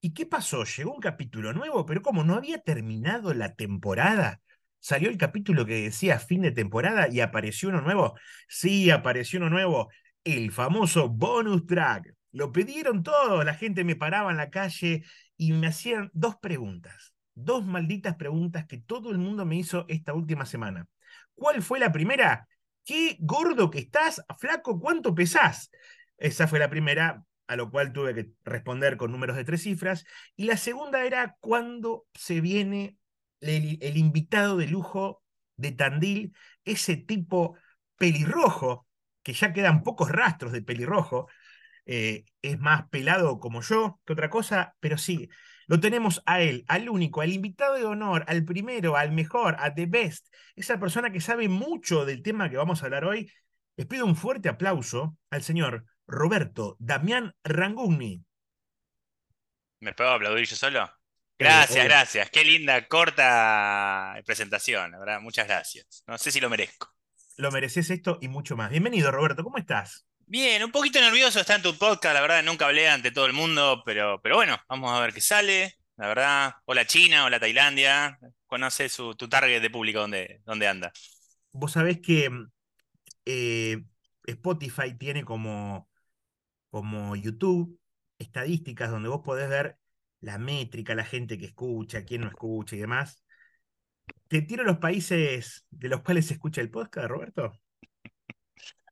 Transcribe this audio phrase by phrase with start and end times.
[0.00, 0.64] ¿Y qué pasó?
[0.64, 4.40] Llegó un capítulo nuevo, pero como no había terminado la temporada,
[4.78, 8.14] salió el capítulo que decía fin de temporada y apareció uno nuevo.
[8.48, 9.90] Sí, apareció uno nuevo,
[10.24, 12.14] el famoso bonus track.
[12.32, 15.04] Lo pidieron todos, la gente me paraba en la calle
[15.36, 20.14] y me hacían dos preguntas, dos malditas preguntas que todo el mundo me hizo esta
[20.14, 20.86] última semana.
[21.34, 22.48] ¿Cuál fue la primera?
[22.84, 24.22] ¿Qué gordo que estás?
[24.38, 25.70] Flaco, ¿cuánto pesás?
[26.16, 30.06] Esa fue la primera, a lo cual tuve que responder con números de tres cifras.
[30.36, 32.96] Y la segunda era cuándo se viene
[33.40, 35.24] el, invitado de lujo
[35.56, 36.32] de Tandil,
[36.64, 37.56] ese tipo
[37.96, 38.86] pelirrojo,
[39.24, 41.26] que ya quedan pocos rastros de pelirrojo,
[41.86, 45.28] eh, es más pelado como yo que otra cosa, pero sí,
[45.66, 49.74] lo tenemos a él, al único, al invitado de honor, al primero, al mejor, a
[49.74, 53.32] the best, esa persona que sabe mucho del tema que vamos a hablar hoy.
[53.76, 58.24] Les pido un fuerte aplauso al señor Roberto Damián Rangugni.
[59.78, 60.90] ¿Me puedo aplaudir yo solo?
[61.38, 61.84] Gracias, obvio.
[61.84, 62.30] gracias.
[62.30, 65.20] Qué linda, corta presentación, la verdad.
[65.20, 66.02] Muchas gracias.
[66.06, 66.92] No sé si lo merezco.
[67.36, 68.70] Lo mereces esto y mucho más.
[68.70, 70.04] Bienvenido, Roberto, ¿cómo estás?
[70.26, 73.32] Bien, un poquito nervioso está en tu podcast, la verdad, nunca hablé ante todo el
[73.32, 75.76] mundo, pero, pero bueno, vamos a ver qué sale.
[75.96, 78.18] La verdad, hola China, hola Tailandia.
[78.46, 80.92] Conoce su, tu target de público donde, donde anda.
[81.52, 82.30] Vos sabés que
[83.24, 83.82] eh,
[84.24, 85.89] Spotify tiene como,
[86.70, 87.78] como YouTube
[88.18, 89.76] estadísticas donde vos podés ver
[90.20, 93.24] la métrica, la gente que escucha, quién no escucha y demás.
[94.28, 97.52] ¿Te tiro los países de los cuales se escucha el podcast, Roberto?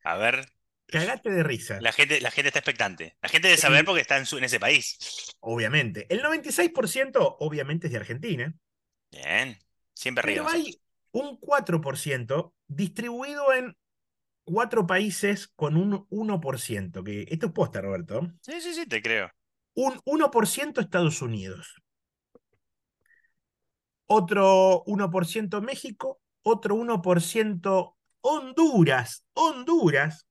[0.04, 0.46] A ver,
[0.86, 1.80] Cagate de risa.
[1.82, 3.16] la gente, la gente está expectante.
[3.20, 4.96] La gente debe saber porque está en, su- en ese país.
[5.40, 6.06] Obviamente.
[6.08, 8.54] El 96% obviamente es de Argentina,
[9.10, 9.58] Bien,
[9.94, 10.46] siempre arriba.
[10.46, 10.80] pero hay
[11.12, 13.76] un 4% distribuido en
[14.48, 18.32] cuatro países con un 1%, que esto es posta, Roberto.
[18.40, 19.30] Sí, sí, sí, te creo.
[19.74, 21.82] Un 1% Estados Unidos,
[24.06, 30.26] otro 1% México, otro 1% Honduras, Honduras,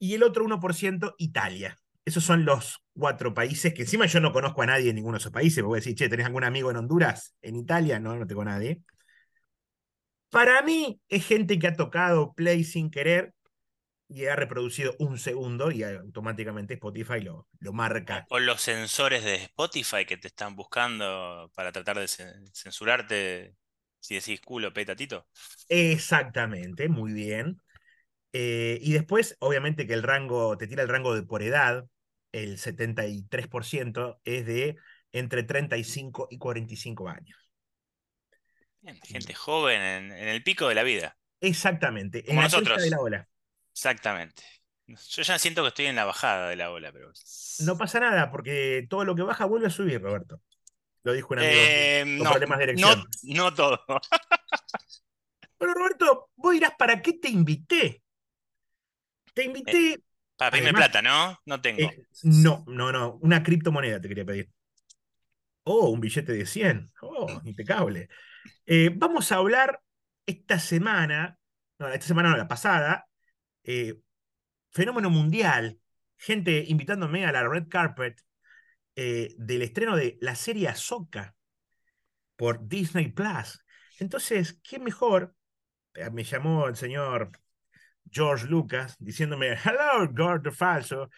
[0.00, 1.76] y el otro 1% Italia.
[2.04, 5.20] Esos son los cuatro países que encima yo no conozco a nadie en ninguno de
[5.20, 5.58] esos países.
[5.58, 7.36] Me voy a decir, che, ¿tenés algún amigo en Honduras?
[7.42, 8.00] ¿En Italia?
[8.00, 8.82] No, no tengo a nadie.
[10.30, 13.34] Para mí es gente que ha tocado play sin querer
[14.08, 18.28] y ha reproducido un segundo y automáticamente Spotify lo, lo marca.
[18.28, 23.56] O los sensores de Spotify que te están buscando para tratar de cen- censurarte
[24.00, 25.26] si decís culo, petatito.
[25.68, 27.60] Exactamente, muy bien.
[28.32, 31.86] Eh, y después, obviamente que el rango, te tira el rango de por edad,
[32.32, 34.76] el 73% es de
[35.12, 37.49] entre 35 y 45 años.
[38.82, 41.16] Bien, gente joven en, en el pico de la vida.
[41.40, 42.82] Exactamente, en Como la nosotros.
[42.82, 43.28] de la ola.
[43.72, 44.42] Exactamente.
[44.86, 47.12] Yo ya siento que estoy en la bajada de la ola, pero.
[47.60, 50.40] No pasa nada, porque todo lo que baja vuelve a subir, Roberto.
[51.02, 52.74] Lo dijo un amigo Eh, con no, problemas de
[53.22, 53.84] no, todo.
[55.58, 58.02] Pero Roberto, vos dirás, ¿para qué te invité?
[59.34, 60.02] Te invité,
[60.36, 61.38] Para pedirme además, plata, ¿no?
[61.46, 61.80] No tengo.
[61.88, 64.50] eh, no, no, no, una criptomoneda te quería pedir.
[65.64, 66.90] Oh, un billete de 100.
[67.02, 68.08] Oh, impecable.
[68.66, 69.82] Eh, vamos a hablar
[70.26, 71.38] esta semana,
[71.78, 73.06] no, esta semana no, la pasada,
[73.64, 74.00] eh,
[74.70, 75.80] fenómeno mundial,
[76.16, 78.20] gente invitándome a la red carpet
[78.94, 81.34] eh, del estreno de la serie Ahsoka
[82.36, 83.64] por Disney Plus.
[83.98, 85.34] Entonces, ¿qué mejor?
[86.12, 87.32] Me llamó el señor
[88.08, 91.10] George Lucas diciéndome, hello, gordo falso,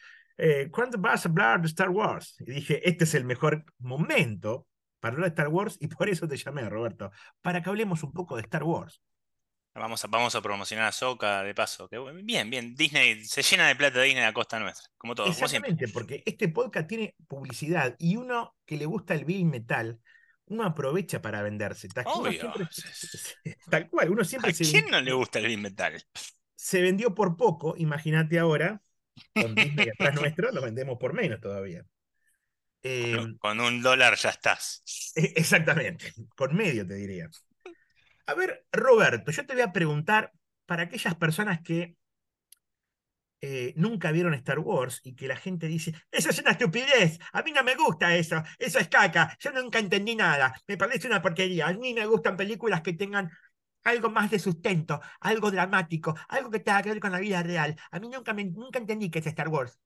[0.70, 2.36] ¿cuándo vas a hablar de Star Wars?
[2.40, 4.66] Y dije, este es el mejor momento
[5.02, 8.12] para hablar de Star Wars y por eso te llamé, Roberto, para que hablemos un
[8.12, 9.02] poco de Star Wars.
[9.74, 11.88] Vamos a, vamos a promocionar a Soca de paso.
[11.88, 12.74] que bien, bien.
[12.76, 14.88] Disney se llena de plata Disney a costa nuestra.
[14.96, 15.34] Como todo, como.
[15.44, 19.98] Exactamente, porque este podcast tiene publicidad y uno que le gusta el bill metal,
[20.46, 21.88] uno aprovecha para venderse.
[21.88, 22.32] Tal, Obvio.
[22.38, 22.68] siempre-
[23.70, 26.00] tal cual, uno siempre ¿A se, quién no le gusta el Big Metal?
[26.54, 28.80] se vendió por poco, imagínate ahora,
[29.34, 31.82] con Disney atrás nuestro, lo vendemos por menos todavía.
[32.82, 34.82] Eh, Con, con un dólar ya estás.
[35.14, 37.28] e- exactamente, con medio te diría.
[38.26, 40.32] A ver, Roberto, yo te voy a preguntar
[40.66, 41.96] para aquellas personas que
[43.40, 47.42] eh, nunca vieron Star Wars y que la gente dice, eso es una estupidez, a
[47.42, 51.20] mí no me gusta eso, eso es caca, yo nunca entendí nada, me parece una
[51.22, 53.30] porquería, a mí me gustan películas que tengan
[53.84, 57.76] algo más de sustento, algo dramático, algo que tenga que ver con la vida real.
[57.90, 59.80] A mí nunca, me, nunca entendí qué es Star Wars.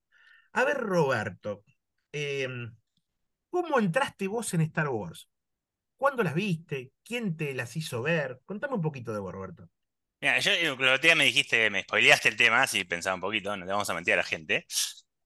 [0.53, 1.65] A ver, Roberto,
[2.13, 2.49] eh,
[3.51, 5.29] ¿cómo entraste vos en Star Wars?
[5.97, 6.93] ¿Cuándo las viste?
[7.05, 8.43] ¿Quién te las hizo ver?
[8.47, 9.71] Contame un poquito de vos, Roberto.
[10.21, 13.55] Mira, yo el otro día me dijiste, me spoileaste el tema, si pensaba un poquito,
[13.57, 14.67] no le vamos a mentir a la gente.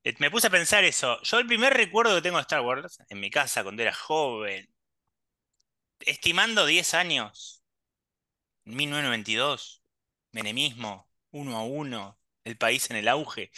[0.05, 1.21] Eh, Me puse a pensar eso.
[1.23, 4.69] Yo el primer recuerdo que tengo de Star Wars, en mi casa cuando era joven,
[6.01, 7.63] estimando 10 años,
[8.65, 9.83] 1992,
[10.33, 13.53] menemismo, uno a uno, el país en el auge.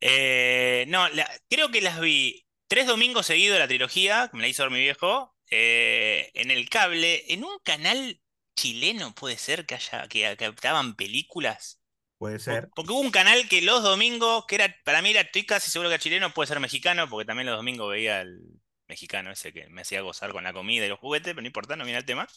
[0.00, 1.06] Eh, no,
[1.50, 4.72] creo que las vi tres domingos seguidos de la trilogía, que me la hizo ver
[4.72, 8.20] mi viejo, eh, en el cable, en un canal
[8.54, 11.80] chileno puede ser que haya, que captaban películas.
[12.18, 12.68] Puede ser.
[12.74, 15.88] Porque hubo un canal que los domingos, que era, para mí era, estoy casi seguro
[15.88, 18.40] que era chileno, puede ser mexicano, porque también los domingos veía el
[18.88, 21.76] mexicano ese que me hacía gozar con la comida y los juguetes, pero no importa,
[21.76, 22.28] no viene el tema.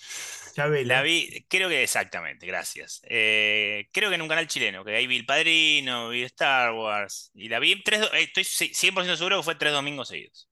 [0.83, 1.03] La Chabelo.
[1.03, 3.01] vi, creo que exactamente, gracias.
[3.05, 7.31] Eh, creo que en un canal chileno, que ahí vi El Padrino, vi Star Wars,
[7.35, 10.49] y la vi tres, eh, estoy ci- 100% seguro que fue tres domingos seguidos,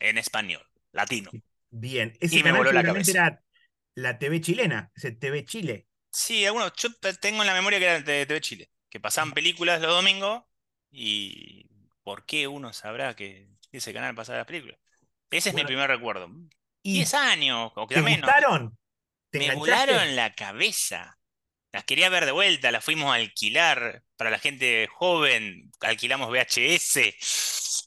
[0.00, 0.62] en español,
[0.92, 1.36] latino.
[1.70, 2.16] Bien.
[2.20, 3.16] Ese Y me voló la cabeza.
[3.16, 3.42] era
[3.94, 5.86] la TV chilena, ese TV Chile.
[6.12, 6.88] Sí, algunos, yo
[7.20, 10.42] tengo en la memoria que era de TV Chile, que pasaban películas los domingos,
[10.90, 11.66] y
[12.02, 14.78] ¿por qué uno sabrá que ese canal pasaba las películas?
[15.30, 16.28] Ese es mi primer recuerdo.
[16.82, 18.34] ¿y 10 años, o te quizá menos.
[18.34, 18.78] gustaron?
[19.30, 20.06] ¿Te Me enganchaste?
[20.06, 21.18] volaron la cabeza.
[21.72, 24.04] Las quería ver de vuelta, las fuimos a alquilar.
[24.16, 27.14] Para la gente joven, alquilamos VHS.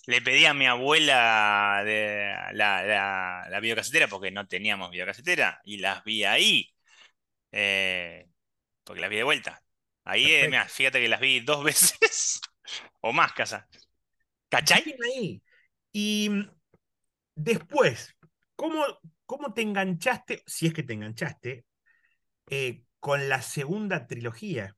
[0.07, 5.77] Le pedí a mi abuela de la, la, la videocasetera porque no teníamos videocasetera y
[5.79, 6.73] las vi ahí.
[7.51, 8.27] eh,
[8.83, 9.63] porque las vi de vuelta.
[10.05, 12.41] Ahí, eh, mirá, fíjate que las vi dos veces
[13.01, 13.67] o más, casa.
[14.49, 14.85] ¿Cachai?
[15.03, 15.41] Ahí.
[15.93, 16.29] Y
[17.35, 18.15] después,
[18.55, 18.83] ¿cómo,
[19.25, 21.65] cómo te enganchaste, si es que te enganchaste,
[22.49, 24.77] eh, con la segunda trilogía?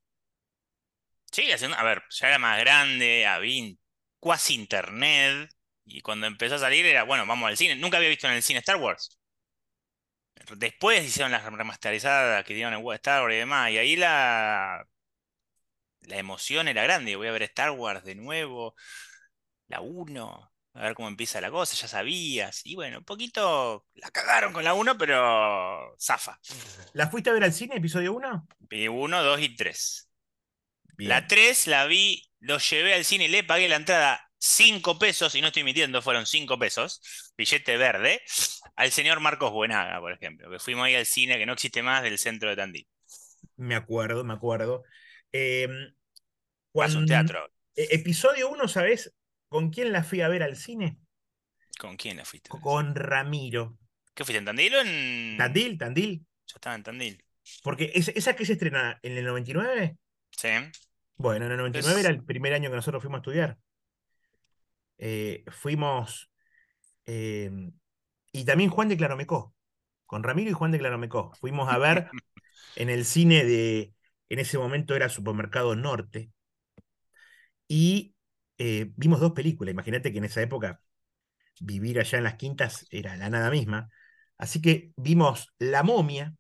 [1.32, 3.74] Sí, la segunda- a ver, ya era más grande, había
[4.20, 5.50] cuasi internet.
[5.86, 7.76] Y cuando empezó a salir era, bueno, vamos al cine.
[7.76, 9.20] Nunca había visto en el cine Star Wars.
[10.58, 13.72] Después hicieron las remasterizadas que dieron en Star Wars y demás.
[13.72, 14.86] Y ahí la,
[16.02, 17.16] la emoción era grande.
[17.16, 18.76] Voy a ver Star Wars de nuevo,
[19.68, 22.62] la uno a ver cómo empieza la cosa, ya sabías.
[22.66, 26.40] Y bueno, un poquito la cagaron con la uno pero zafa.
[26.94, 28.48] ¿La fuiste a ver al cine, episodio 1?
[28.70, 30.10] Y 1, 2 y 3.
[30.98, 31.28] La Bien.
[31.28, 35.48] 3 la vi, lo llevé al cine, le pagué la entrada 5 pesos, y no
[35.48, 38.22] estoy mintiendo, fueron 5 pesos, billete verde,
[38.76, 42.04] al señor Marcos Buenaga, por ejemplo, que fuimos ahí al cine que no existe más
[42.04, 42.88] del centro de Tandil.
[43.58, 44.84] Me acuerdo, me acuerdo.
[45.32, 45.96] Eh, un
[46.72, 47.50] cuando, teatro.
[47.76, 49.14] episodio 1, ¿sabes
[49.50, 50.98] con quién la fui a ver al cine?
[51.80, 52.50] ¿Con quién la fuiste?
[52.50, 53.78] Con Ramiro.
[54.14, 55.36] ¿Qué fuiste en Tandil o en...?
[55.38, 56.26] Tandil, Tandil.
[56.48, 57.24] Yo estaba en Tandil.
[57.64, 59.98] Porque es- esa que se estrena en el 99,
[60.32, 60.50] Sí.
[61.18, 63.58] bueno, en el 99 Entonces, era el primer año que nosotros fuimos a estudiar.
[64.98, 66.32] Eh, fuimos,
[67.06, 67.52] eh,
[68.32, 69.54] y también Juan de Claromecó,
[70.06, 71.34] con Ramiro y Juan de Claromecó.
[71.40, 72.10] Fuimos a ver
[72.76, 73.94] en el cine de,
[74.30, 76.32] en ese momento era Supermercado Norte,
[77.68, 78.15] y
[78.58, 79.72] eh, vimos dos películas.
[79.74, 80.82] Imagínate que en esa época
[81.62, 83.90] vivir allá en las quintas era la nada misma.
[84.38, 86.36] Así que vimos La momia.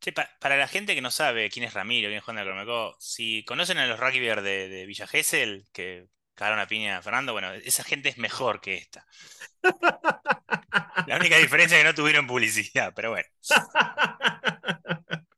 [0.00, 2.44] Che, pa- para la gente que no sabe quién es Ramiro, quién es Juan de
[2.44, 7.02] Cormecó, si conocen a los rugbyers de, de Villa Gesell, que cagaron a piña a
[7.02, 9.06] Fernando, bueno, esa gente es mejor que esta.
[11.06, 13.26] La única diferencia es que no tuvieron publicidad, pero bueno.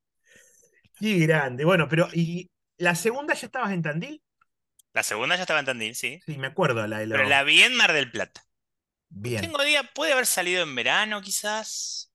[0.94, 1.64] Qué grande.
[1.64, 4.22] Bueno, pero ¿y la segunda ya estabas en Tandil?
[4.92, 6.20] La segunda ya estaba en Tandil, sí.
[6.26, 7.30] Sí, me acuerdo, la de Pero los...
[7.30, 8.42] la vi en Mar del Plata.
[9.08, 9.40] Bien.
[9.40, 12.12] Tengo día, puede haber salido en verano, quizás.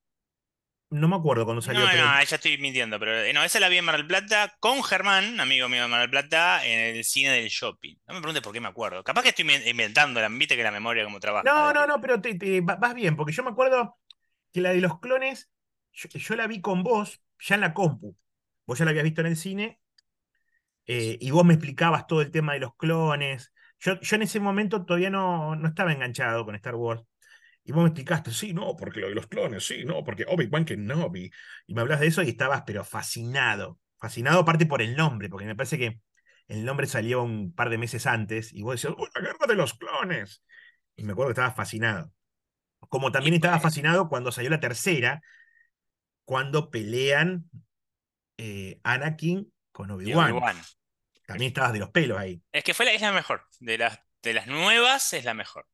[0.92, 3.60] No me acuerdo cuando salió, No, pero no, ya estoy mintiendo, pero eh, no, esa
[3.60, 6.96] la vi en Mar del Plata con Germán, amigo mío de Mar del Plata, en
[6.98, 7.96] el cine del shopping.
[8.08, 9.04] No me preguntes por qué me acuerdo.
[9.04, 11.44] Capaz que estoy in- inventando, la viste que la memoria como trabaja.
[11.44, 13.98] No, no, no, pero te, te- va- vas bien, porque yo me acuerdo
[14.54, 15.50] que la de los clones,
[15.92, 18.16] yo, yo la vi con vos ya en la compu.
[18.66, 19.80] Vos ya la habías visto en el cine
[20.88, 23.54] eh, y vos me explicabas todo el tema de los clones.
[23.80, 27.04] Yo, yo en ese momento todavía no, no estaba enganchado con Star Wars.
[27.64, 30.66] Y vos me explicaste, sí, no, porque lo de los clones, sí, no, porque Obi-Wan
[30.66, 31.32] Kenobi.
[31.66, 33.80] Y me hablas de eso y estabas, pero fascinado.
[33.98, 36.00] Fascinado aparte por el nombre, porque me parece que
[36.48, 39.56] el nombre salió un par de meses antes y vos decías, ¡Uy, la guerra de
[39.56, 40.44] los clones!
[40.96, 42.12] Y me acuerdo que estabas fascinado.
[42.90, 45.22] Como también estaba fascinado cuando salió la tercera,
[46.24, 47.50] cuando pelean
[48.38, 50.56] eh, Anakin con Obi-Wan.
[51.28, 52.42] También estabas de los pelos ahí.
[52.54, 53.46] Es que fue la, es la mejor.
[53.60, 55.68] De las, de las nuevas es la mejor.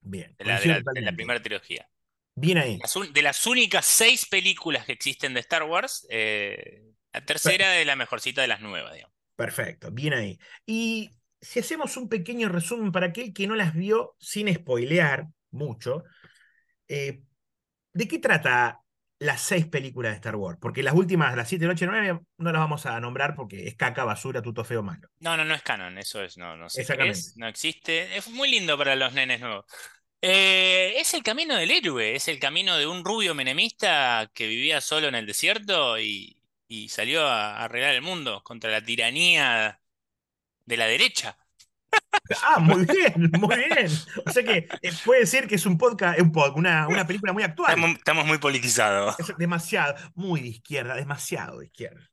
[0.00, 1.12] Bien, De la, de la, de la totalmente.
[1.12, 1.88] primera trilogía.
[2.34, 2.78] Bien ahí.
[2.78, 7.86] Las de las únicas seis películas que existen de Star Wars, eh, la tercera es
[7.86, 9.14] la mejorcita de las nuevas, digamos.
[9.36, 10.38] Perfecto, bien ahí.
[10.66, 11.10] Y
[11.40, 16.02] si hacemos un pequeño resumen para aquel que no las vio sin spoilear mucho,
[16.88, 17.22] eh,
[17.92, 18.80] ¿de qué trata
[19.18, 22.60] las seis películas de Star Wars, porque las últimas, las 7, 8, 9, no las
[22.60, 25.08] vamos a nombrar porque es caca, basura, tuto feo, malo.
[25.20, 27.18] No, no, no es canon, eso es, no, no sé Exactamente.
[27.18, 28.16] es, no existe.
[28.16, 29.64] Es muy lindo para los nenes nuevos.
[30.20, 34.80] Eh, es el camino del héroe, es el camino de un rubio menemista que vivía
[34.80, 39.80] solo en el desierto y, y salió a arreglar el mundo contra la tiranía
[40.64, 41.38] de la derecha.
[42.42, 43.88] Ah, muy bien, muy bien.
[44.24, 47.32] O sea que eh, puede decir que es un podcast, un pod- una, una película
[47.32, 47.70] muy actual.
[47.70, 49.18] Estamos, estamos muy politizados.
[49.20, 52.10] Es demasiado, muy de izquierda, demasiado de izquierda.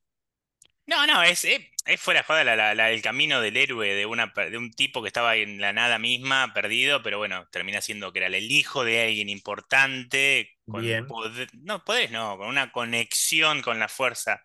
[0.86, 3.94] No, no, es, es, es fuera de joda la- la- la- el camino del héroe
[3.96, 7.48] de, una, per- de un tipo que estaba en la nada misma, perdido, pero bueno,
[7.52, 11.08] termina siendo que era el hijo de alguien importante, con Bien.
[11.08, 14.42] poder, no, poderes no, con una conexión con la fuerza.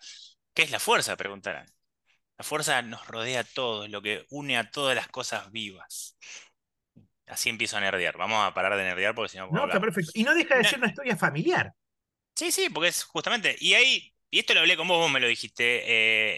[0.55, 1.17] ¿Qué es la fuerza?
[1.17, 1.67] Preguntarán.
[2.39, 6.17] La fuerza nos rodea a todos, lo que une a todas las cosas vivas.
[7.27, 8.17] Así empiezo a nerdear.
[8.17, 10.11] Vamos a parar de nerdear porque si no, No, está perfecto.
[10.15, 11.73] Y no deja de ser una historia familiar.
[12.35, 13.57] Sí, sí, porque es justamente.
[13.59, 15.83] Y ahí, y esto lo hablé con vos, vos me lo dijiste.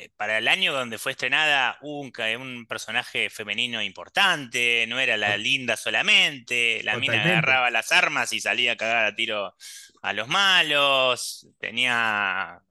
[0.04, 5.16] eh, para el año donde fue estrenada, hubo un, un personaje femenino importante, no era
[5.18, 7.30] la linda solamente, la mina Totalmente.
[7.32, 9.54] agarraba las armas y salía a cagar a tiro
[10.02, 12.62] a los malos, tenía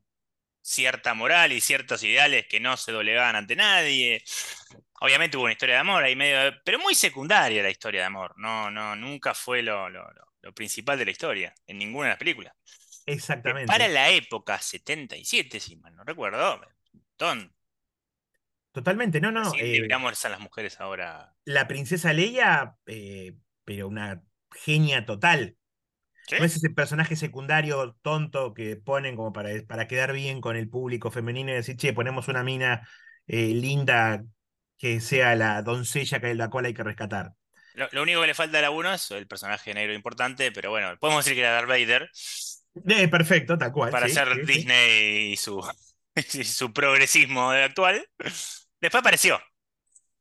[0.69, 4.23] cierta moral y ciertos ideales que no se doblegaban ante nadie.
[5.01, 8.33] Obviamente hubo una historia de amor ahí medio, pero muy secundaria la historia de amor.
[8.37, 10.09] No, no, nunca fue lo, lo-
[10.41, 12.53] lo- principal de la historia, en ninguna de las películas.
[13.05, 13.67] Exactamente.
[13.67, 16.61] para la época 77, si mal no recuerdo,
[17.19, 17.53] montón.
[18.71, 19.19] Totalmente.
[19.19, 19.41] No, no.
[19.41, 21.33] Así eh, ser las mujeres ahora.
[21.45, 23.35] la princesa Leia, eh,
[23.65, 25.57] pero una genia total.
[26.29, 26.37] ¿Sí?
[26.37, 30.69] No es ese personaje secundario tonto que ponen como para, para quedar bien con el
[30.69, 32.87] público femenino y decir, che, ponemos una mina
[33.27, 34.23] eh, linda
[34.77, 37.33] que sea la doncella que la cual hay que rescatar.
[37.73, 40.69] Lo, lo único que le falta a la 1 es el personaje negro importante, pero
[40.71, 42.09] bueno, podemos decir que era Darth Vader
[42.87, 43.91] Eh, perfecto, tal cual.
[43.91, 44.45] para sí, hacer sí.
[44.45, 45.61] Disney y su,
[46.33, 48.05] y su progresismo actual.
[48.81, 49.39] Después apareció.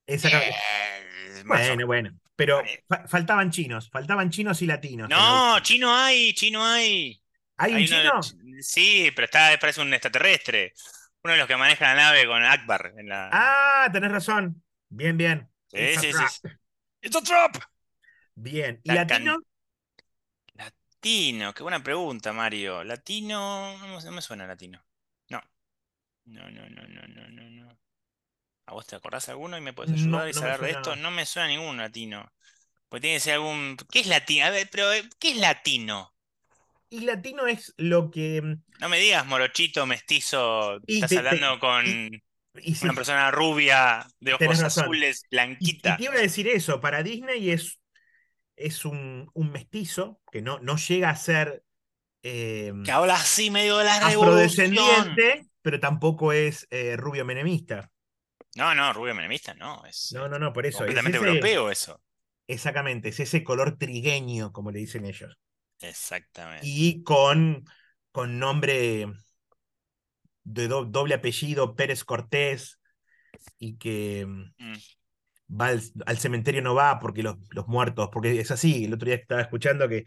[0.07, 0.57] Exactamente.
[0.57, 2.11] Eh, Bueno, bueno.
[2.38, 5.09] Pero fa- faltaban chinos, faltaban chinos y latinos.
[5.09, 7.21] No, chino hay, chino hay.
[7.57, 8.62] ¿Hay un uno- chino?
[8.62, 10.73] sí, pero está, parece un extraterrestre.
[11.25, 13.28] Uno de los que maneja la nave con Akbar en la.
[13.33, 14.62] Ah, tenés razón.
[14.88, 15.50] Bien, bien.
[15.66, 16.28] Sí, It's sí, sí, trap.
[16.30, 16.49] sí.
[17.02, 17.57] It's a trap.
[18.37, 18.80] Bien.
[18.85, 19.38] ¿Y La can- latino?
[20.54, 22.85] Latino, qué buena pregunta, Mario.
[22.85, 24.80] Latino, no, me- suena latino.
[25.30, 25.40] No.
[26.26, 27.78] No, no, no, no, no, no, no.
[28.69, 30.95] ¿A vos te acordás alguno y me puedes No, ayudar y no saber de esto?
[30.97, 32.31] No me suena ningún latino.
[32.89, 33.77] Porque tiene que ser algún.
[33.91, 34.47] ¿Qué es latino?
[34.47, 36.15] A ver, pero eh, ¿qué es latino?
[36.91, 38.43] Y latino es lo que.
[38.43, 40.79] mm, No me digas morochito, mestizo.
[40.87, 41.85] Y Estás te- te- hablando con
[42.55, 44.87] Y una persona rubia, de ojos razón.
[44.87, 45.27] azules,
[45.59, 45.97] y- y blanquita.
[45.97, 46.81] te iba a decir eso.
[46.81, 47.81] Para Disney es,
[48.57, 51.65] es un, un mestizo que no, no llega a ser
[52.25, 55.21] eh, Que habla así medio de la revolución.
[55.21, 57.91] afrodescendiente, pero tampoco es eh, rubio menemista.
[58.59, 59.85] No, no, rubio menemista, no.
[59.87, 60.79] Es No, no, no, por eso.
[60.79, 62.03] Es completamente ese- europeo eso.
[62.49, 65.38] Exactamente, es ese color trigueño, como le dicen ellos.
[65.81, 66.67] Exactamente.
[66.67, 67.65] Y con,
[68.11, 69.07] con nombre
[70.45, 72.81] de do- doble apellido, Pérez Cortés,
[73.59, 74.77] y que mm, Mm.
[75.61, 79.07] va al, al cementerio no va porque los, los muertos, porque es así, el otro
[79.07, 80.05] día estaba escuchando que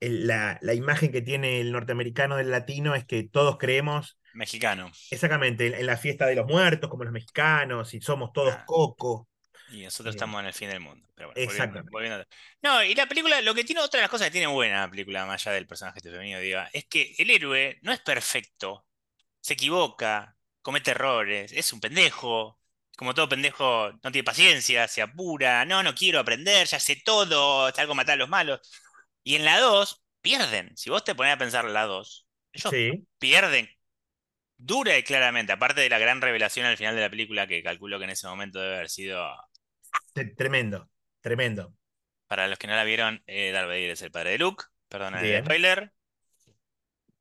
[0.00, 4.90] el- la, la imagen que tiene el norteamericano del latino es que todos creemos Mexicano.
[5.10, 8.64] exactamente en, en la fiesta de los muertos, como los mexicanos, y somos todos Ah.
[8.66, 9.28] coco.
[9.70, 11.08] Y nosotros Eh, estamos en el fin del mundo.
[11.14, 11.90] Pero bueno, volviendo, Exactamente.
[11.90, 12.26] volviendo a-
[12.62, 14.90] No, y la película, lo que tiene, otra de las cosas que tiene buena la
[14.90, 18.86] película, más allá del personaje este femenino, diga, es que el héroe no es perfecto.
[19.40, 22.58] Se equivoca, comete errores, es un pendejo.
[22.96, 27.68] Como todo pendejo, no tiene paciencia, se apura, no, no quiero aprender, ya sé todo,
[27.68, 28.60] está algo matar a los malos.
[29.24, 30.76] Y en la 2, pierden.
[30.76, 33.68] Si vos te pones a pensar en la 2, ellos Sí, pierden
[34.66, 37.98] dura y claramente, aparte de la gran revelación al final de la película, que calculo
[37.98, 39.18] que en ese momento debe haber sido,
[40.36, 40.88] tremendo,
[41.20, 41.74] tremendo.
[42.26, 45.26] para los que no la vieron, eh, Darth Vader es el padre de Luke, perdona
[45.26, 45.92] el spoiler.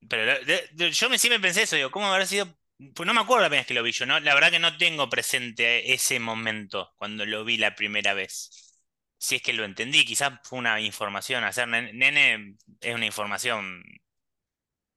[0.09, 2.47] Pero lo- de- de- yo me, siempre pensé eso, digo, ¿cómo habrá sido?
[2.95, 4.19] Pues no me acuerdo apenas que lo vi yo, ¿no?
[4.19, 8.75] La verdad que no tengo presente ese momento cuando lo vi la primera vez.
[9.17, 13.83] Si es que lo entendí, quizás fue una información, hacer nen- nene es una información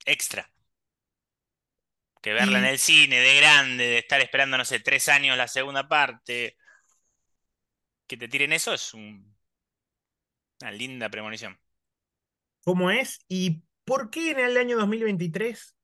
[0.06, 0.48] extra.
[2.26, 5.46] Que verla en el cine, de grande, de estar esperando, no sé, tres años la
[5.46, 6.56] segunda parte,
[8.08, 9.36] que te tiren eso es un-
[10.60, 11.58] una linda premonición.
[12.64, 13.20] ¿Cómo es?
[13.28, 15.74] ¿Y por qué en el año 2023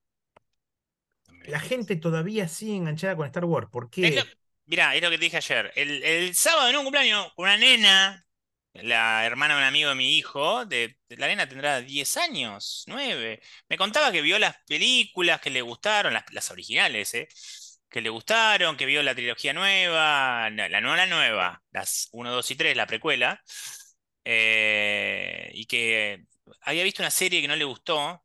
[1.46, 3.68] la gente todavía sigue enganchada con Star Wars?
[3.70, 4.16] ¿Por Es qué?
[4.16, 4.22] lo-
[4.66, 5.72] mirá, es lo que te dije ayer.
[5.76, 8.26] El, el sábado en un cumpleaños, una nena
[8.74, 12.84] la hermana de un amigo de mi hijo, de, de- la nena tendrá 10 años,
[12.86, 13.40] 9.
[13.68, 17.28] Me contaba que vio las películas que le gustaron, las, las originales, ¿eh?
[17.90, 22.50] Que le gustaron, que vio la trilogía nueva, la nueva, la nueva, las uno 2
[22.50, 23.42] y 3 la precuela,
[24.24, 26.24] eh, y que
[26.62, 28.24] había visto una serie que no le gustó,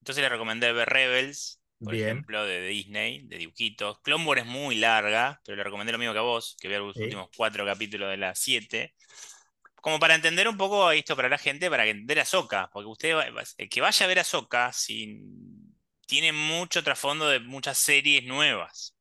[0.00, 4.00] entonces le recomendé ver Rebels, por Bien, ejemplo, de Disney, de dibujitos.
[4.02, 6.78] Clone Wars es muy larga, pero le recomendé lo mismo que a vos, que vea
[6.80, 7.02] los sí.
[7.02, 8.94] últimos cuatro capítulos de las siete
[9.80, 12.88] como para entender un poco esto para la gente, para que entender a Ahsoka, porque
[12.88, 13.16] usted,
[13.58, 18.96] el que vaya a ver a sin- tiene mucho trasfondo de muchas series nuevas.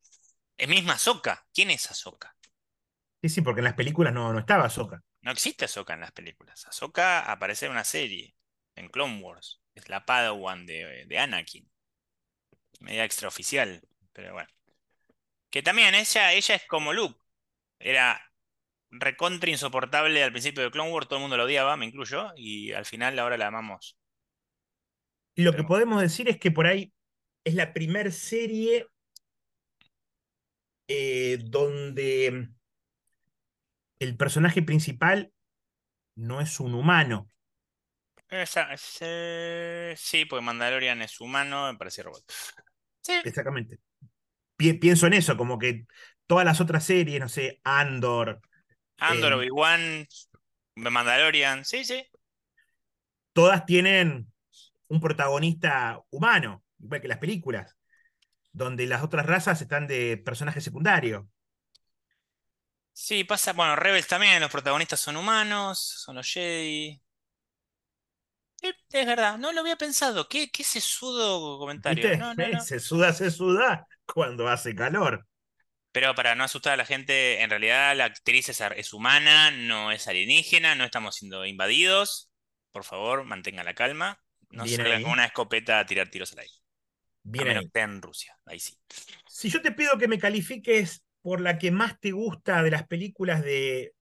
[0.58, 1.46] Es misma Ahsoka.
[1.54, 2.36] ¿Quién es Ahsoka?
[3.22, 5.04] Sí, sí, porque en las películas no, no estaba Ahsoka.
[5.22, 6.66] No existe Ahsoka en las películas.
[6.66, 8.36] Ahsoka aparece en una serie,
[8.76, 9.62] en Clone Wars.
[9.76, 11.70] Es la Padawan de, de Anakin.
[12.80, 13.82] Media extraoficial,
[14.14, 14.50] pero bueno.
[15.50, 17.20] Que también ella, ella es como Luke.
[17.80, 18.22] Era
[18.92, 22.72] recontra insoportable al principio de Clone Wars, todo el mundo la odiaba, me incluyo, y
[22.74, 23.98] al final ahora la amamos.
[25.36, 26.94] Lo que podemos decir es que por ahí
[27.46, 28.88] es la primer serie
[30.88, 32.50] eh, donde
[34.00, 35.34] el personaje principal
[36.16, 37.32] no es un humano.
[38.30, 42.24] Esa, sí, porque Mandalorian es humano, me parece robot.
[43.02, 43.80] Sí, Exactamente.
[44.58, 45.88] Pi- pienso en eso, como que
[46.28, 48.42] todas las otras series, no sé, Andor,
[49.00, 50.08] Andor, eh, Obi-Wan,
[50.76, 52.04] Mandalorian, sí, sí.
[53.34, 54.32] todas tienen
[54.88, 57.76] un protagonista humano, igual que las películas,
[58.54, 61.30] donde las otras razas están de personaje secundario.
[62.94, 67.00] Sí, pasa, bueno, Rebels también, los protagonistas son humanos, son los Jedi.
[68.62, 70.28] Sí, es verdad, no lo había pensado.
[70.28, 72.12] ¿Qué, qué sesudo comentario?
[72.14, 72.48] No, no.
[72.60, 75.26] Se suda, se suda cuando hace calor.
[76.00, 79.92] Pero para no asustar a la gente, en realidad la actriz es, es humana, no
[79.92, 82.30] es alienígena, no estamos siendo invadidos.
[82.72, 84.22] Por favor, mantenga la calma.
[84.52, 86.54] No Bien salgan con una escopeta a tirar tiros al aire.
[86.54, 86.60] A
[87.24, 88.78] bien menos que en Rusia, ahí sí.
[89.28, 92.86] Si yo te pido que me califiques por la que más te gusta de las
[92.86, 93.96] películas de,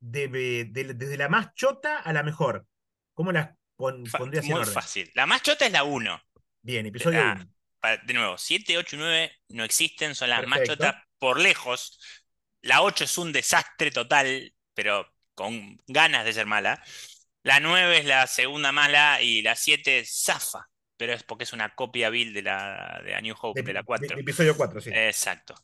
[0.00, 2.66] de- de- de- desde la más chota a la mejor,
[3.14, 4.74] ¿cómo las pon- pondrías en muy orden?
[4.74, 5.12] fácil.
[5.14, 6.20] La más chota es la uno.
[6.60, 7.48] Bien, episodio Ah, 1.
[7.78, 10.96] pa- de nuevo, 7, 8 y 9 no existen, son las más chotas.
[11.18, 11.98] Por lejos.
[12.62, 16.82] La 8 es un desastre total, pero con ganas de ser mala.
[17.42, 21.74] La 9 es la segunda mala y la 7 zafa, pero es porque es una
[21.74, 24.18] copia vil de la de A New Hope, De, de la de- de 4.
[24.18, 24.90] episodio 4, sí.
[24.92, 25.54] Exacto.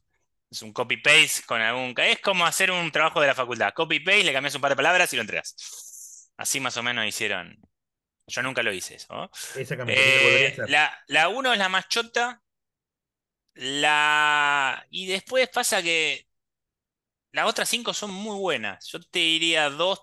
[0.51, 1.95] Es un copy-paste con algún...
[1.97, 3.73] Es como hacer un trabajo de la facultad.
[3.73, 6.31] Copy-paste, le cambias un par de palabras y lo entregas.
[6.37, 7.59] Así más o menos hicieron.
[8.27, 9.15] Yo nunca lo hice eso.
[9.15, 9.31] ¿no?
[9.57, 12.42] Exactamente, ni lo volvería a Eh, la 1 es la más chota.
[13.55, 14.87] La...
[14.91, 16.27] Y después pasa que
[17.33, 18.87] las otras 5 son muy buenas.
[18.87, 20.01] Yo te diría 2,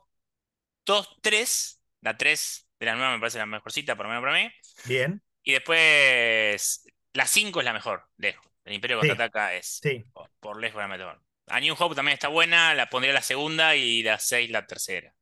[0.85, 1.81] 2, 3.
[2.01, 4.51] La 3 de la nueva me parece la mejorcita, por lo menos para mí.
[4.85, 8.45] Bien, Y después la 5 es la mejor, lejos.
[8.63, 11.21] El Imperio sí, Contraataca es sí, por, por lejos la mejor.
[11.47, 15.13] A New Hope también está buena, la pondría la segunda y la 6 la tercera.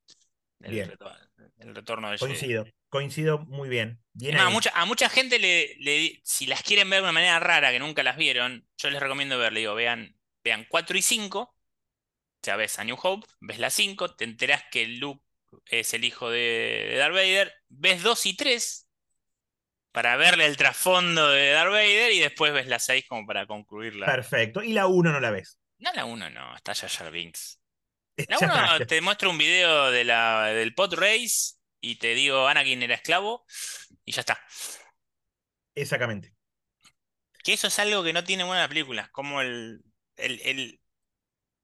[0.60, 0.94] El, bien.
[1.60, 2.34] el retorno de Jedi.
[2.34, 4.00] Coincido, coincido muy bien.
[4.17, 7.03] Bien Es más, a mucha, a mucha gente le, le- si las quieren ver de
[7.03, 10.65] una manera rara, que nunca las vieron, yo les recomiendo ver, le digo, vean, vean
[10.69, 11.56] 4 y 5, o
[12.41, 15.23] sea, ves a New Hope, ves la 5, te enterás que Luke
[15.67, 18.89] es el hijo de, de Darth Vader, ves 2 y 3
[19.91, 24.06] para verle el trasfondo de Darth Vader y después ves la 6 como para concluirla.
[24.06, 24.62] Perfecto.
[24.62, 25.60] Y la 1 no la ves.
[25.80, 27.60] No la 1, no, está Jar Binks.
[28.27, 32.47] La 1 está, te muestro un video de la, del pod race y te digo
[32.47, 33.45] Anakin era esclavo
[34.08, 34.39] y ya está.
[35.76, 36.34] Exactamente.
[37.43, 39.82] Que eso es algo que no tiene buenas películas, como el,
[40.17, 40.82] el, el-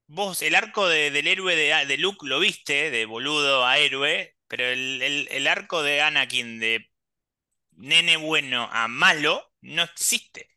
[0.08, 4.36] vos, el arco de- del héroe de, de Luke lo viste, de boludo a héroe,
[4.47, 6.91] pero el, el- el arco de Anakin de
[7.73, 10.49] nene bueno a malo no existe.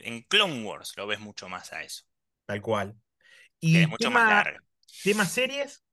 [0.00, 2.04] En Clone Wars lo ves mucho más a eso,
[2.46, 2.96] Tal cual.
[3.70, 4.62] que es Y mucho más tema, larga.
[5.02, 5.84] tema series,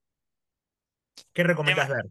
[1.34, 2.06] ¿qué recomendás ver?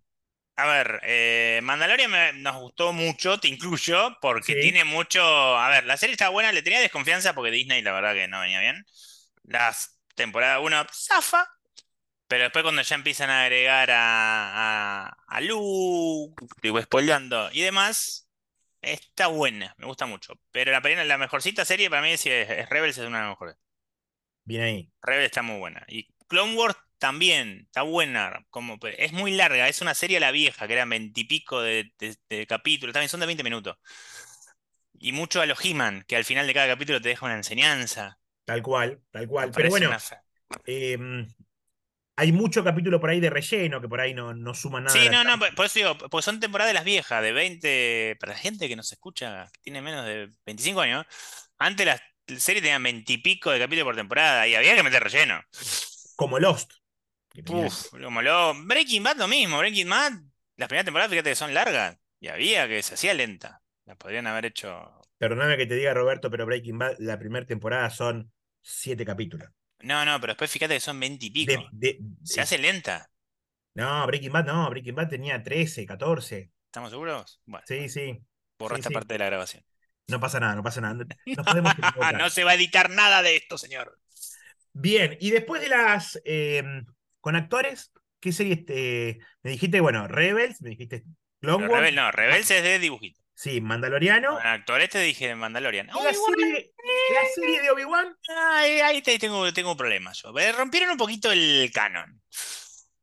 [0.59, 5.23] A ver, eh, Mandalorian me- nos gustó mucho, te incluyo, porque Sí, tiene mucho.
[5.23, 8.41] A ver, la serie está buena, le tenía desconfianza porque Disney la verdad que no
[8.41, 8.85] venía bien.
[9.45, 11.49] Las temporada 1 zafa,
[12.29, 18.29] pero después cuando ya empiezan a agregar a, a, a Luke, digo, spoileando y demás,
[18.83, 20.35] está buena, me gusta mucho.
[20.53, 23.57] Pero la, la mejorcita serie para mí es, es Rebels, es una de las mejores.
[24.45, 24.91] bien ahí.
[25.03, 25.85] Rebels está muy buena.
[25.89, 28.45] Y Clone Wars también está buena.
[28.51, 32.17] Como, es muy larga, es una serie a la vieja, que eran veintipico de, de-
[32.29, 33.77] de capítulos, también son de 20 minutos.
[35.01, 38.19] Y mucho a los He-Man, que al final de cada capítulo te deja una enseñanza.
[38.45, 39.53] Tal cual, tal cual.
[39.55, 39.99] Pero bueno, una.
[40.67, 41.27] em,
[42.17, 45.09] hay mucho capítulo por ahí de relleno que por ahí no, no suma nada Sí,
[45.11, 48.39] no, no, por eso digo, pues son temporadas de las viejas, de 20, para la
[48.39, 51.05] gente que nos escucha, que tiene menos de 25 años,
[51.59, 52.01] antes las
[52.39, 55.43] series tenían 20 y pico de capítulos por temporada y había que meter relleno.
[56.17, 56.78] Como Lost.
[57.49, 58.55] Uf, lo...
[58.65, 60.13] Breaking Bad lo mismo, Breaking Bad,
[60.57, 63.63] las primeras temporadas, fíjate que son largas y había que se hacía lenta.
[63.85, 64.93] La podrían haber hecho...
[65.19, 69.49] Perdóname que te diga, Roberto, pero Breaking Bad, la primera temporada son siete capítulos.
[69.81, 71.69] No, no, pero después fíjate que son 20 y De- pico.
[71.73, 73.11] de- Se hace lenta,
[73.75, 76.51] No, Breaking Bad no, Breaking Bad tenía 13, 14.
[76.67, 77.41] ¿estamos seguros?
[77.47, 78.19] Bueno, Sí, sí.
[78.59, 78.95] borra sí, esta sí.
[78.95, 79.65] parte de la grabación.
[80.09, 80.95] No pasa nada, no pasa nada.
[80.95, 81.07] Nos
[81.47, 81.75] podemos.
[82.19, 83.99] No se va a editar nada de esto, señor.
[84.73, 86.63] Bien, y después de las eh,
[87.21, 89.81] con actores, ¿qué serie te, me dijiste?
[89.81, 91.05] Bueno, Rebels, me dijiste
[91.41, 93.21] Clone Wars, Rebel, no, Rebels es de dibujito.
[93.35, 94.35] sí, Mandaloriano.
[94.37, 95.89] Con actores te dije Mandalorian.
[95.89, 96.73] ¿Y la serie,
[97.15, 98.17] la serie de Obi-Wan?
[98.85, 100.37] Ahí te- tengo, tengo un problema yo.
[100.39, 102.21] Eh, Rompieron un poquito el canon.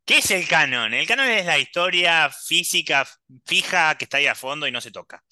[0.05, 0.93] ¿Qué es el canon?
[0.93, 3.07] El canon es la historia física
[3.45, 5.23] fija que está ahí a fondo y no se toca.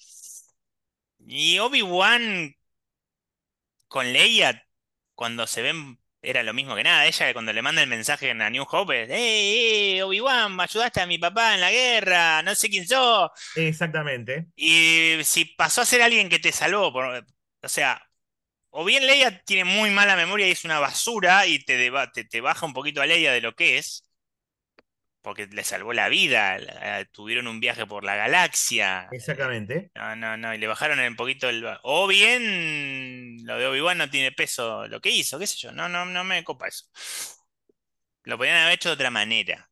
[1.26, 2.54] Y Obi-Wan
[3.88, 4.66] con Leia,
[5.14, 7.06] cuando se ven, era lo mismo que nada.
[7.06, 10.64] Ella cuando le manda el mensaje en a New Hope es, ¡Hey, hey, Obi-Wan, me
[10.64, 12.42] ayudaste a mi papá en la guerra!
[12.42, 13.30] No sé quién sos.
[13.54, 14.46] Exactamente.
[14.56, 17.26] Y si pasó a ser alguien que te salvó, por-
[17.62, 18.00] o sea,
[18.70, 22.24] o bien Leia tiene muy mala memoria y es una basura y te, deba- te,
[22.24, 24.03] te baja un poquito a Leia de lo que es,
[25.24, 29.08] porque le salvó la vida, la- tuvieron un viaje por la galaxia.
[29.10, 29.90] Exactamente.
[29.96, 31.64] No, no, no, y le bajaron un poquito el...
[31.84, 35.88] O bien lo de Obi-Wan no tiene peso lo que hizo, qué sé yo, no,
[35.88, 36.86] no, no me copa eso.
[38.24, 39.70] Lo podrían haber hecho de otra manera.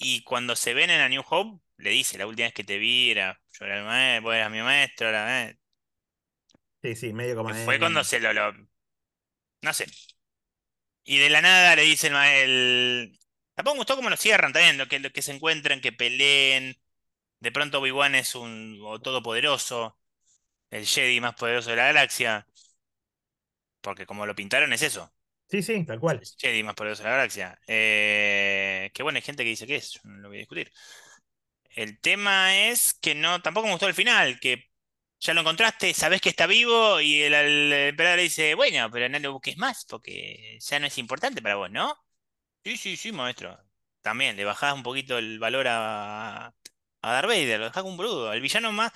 [0.00, 2.78] Y cuando se ven en A New Hope, le dice, la última vez que te
[2.78, 5.58] vi era, yo era el maestro, vos eras mi maestro, era, eh".
[6.82, 7.50] Sí, sí, medio como.
[7.54, 8.52] Fue eh, cuando se lo, lo-
[9.62, 9.86] No sé.
[11.04, 13.18] Y de la nada le dice el, el...
[13.60, 16.80] Tampoco me gustó cómo lo cierran también, lo que, lo que se encuentran, que peleen.
[17.40, 19.98] De pronto Obi-Wan es un todopoderoso,
[20.70, 22.46] el Jedi más poderoso de la galaxia.
[23.82, 25.12] Porque como lo pintaron es eso.
[25.50, 26.20] Sí, sí, tal cual.
[26.22, 27.60] El Jedi más poderoso de la galaxia.
[27.66, 30.72] Eh, que bueno, hay gente que dice que es, yo no lo voy a discutir.
[31.74, 34.70] El tema es que no, tampoco me gustó el final, que
[35.20, 39.08] ya lo encontraste, sabés que está vivo y el, el emperador le dice, bueno, pero
[39.10, 41.94] no lo busques más porque ya no es importante para vos, ¿no?
[42.64, 43.58] Sí, sí, sí, maestro.
[44.02, 46.46] También le bajás un poquito el valor a,
[47.02, 48.32] a Darth Vader, lo dejás como un boludo.
[48.32, 48.92] El villano más...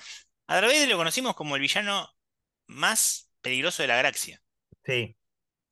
[0.47, 2.09] A Darth Vader lo conocimos como el villano
[2.67, 4.41] más peligroso de la galaxia.
[4.85, 5.15] Sí.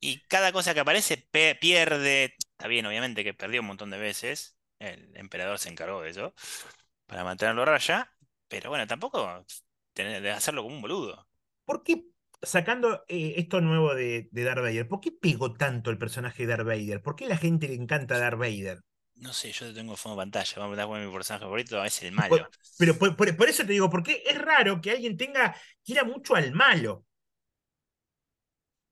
[0.00, 2.36] Y cada cosa que aparece pierde.
[2.52, 4.56] Está bien, obviamente que perdió un montón de veces.
[4.78, 6.34] El emperador se encargó de eso.
[7.06, 8.12] Para mantenerlo a raya.
[8.48, 9.44] Pero bueno, tampoco
[9.92, 11.28] tener, de hacerlo como un boludo.
[11.64, 12.04] ¿Por qué,
[12.44, 16.50] sacando eh, esto nuevo de, de Darth Vader, ¿por qué pegó tanto el personaje de
[16.50, 17.02] Darth Vader?
[17.02, 18.80] ¿Por qué la gente le encanta Darth Vader?
[19.16, 20.52] No sé, yo tengo fondo de pantalla.
[20.56, 22.48] Vamos a dar con mi personaje favorito, es el Por- malo.
[22.78, 25.54] pero por, por- por eso te digo, porque es raro que alguien tenga,
[25.84, 27.06] quiera mucho al malo.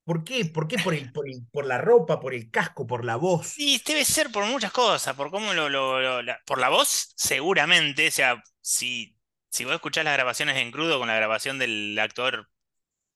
[0.05, 0.45] ¿Por qué?
[0.45, 0.79] ¿Por qué?
[0.79, 3.57] Por, el, por, el- por la ropa, por el casco, por la voz.
[3.59, 7.13] Y debe ser por muchas cosas, por cómo lo, lo- lo- la- por la voz,
[7.17, 8.09] seguramente.
[8.09, 9.17] O sea, si,
[9.51, 12.49] si vos escuchás las grabaciones en crudo con la grabación del actor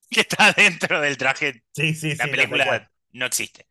[0.10, 2.28] que está dentro del traje Sí, sí, sí.
[2.28, 3.66] La no, película no existe.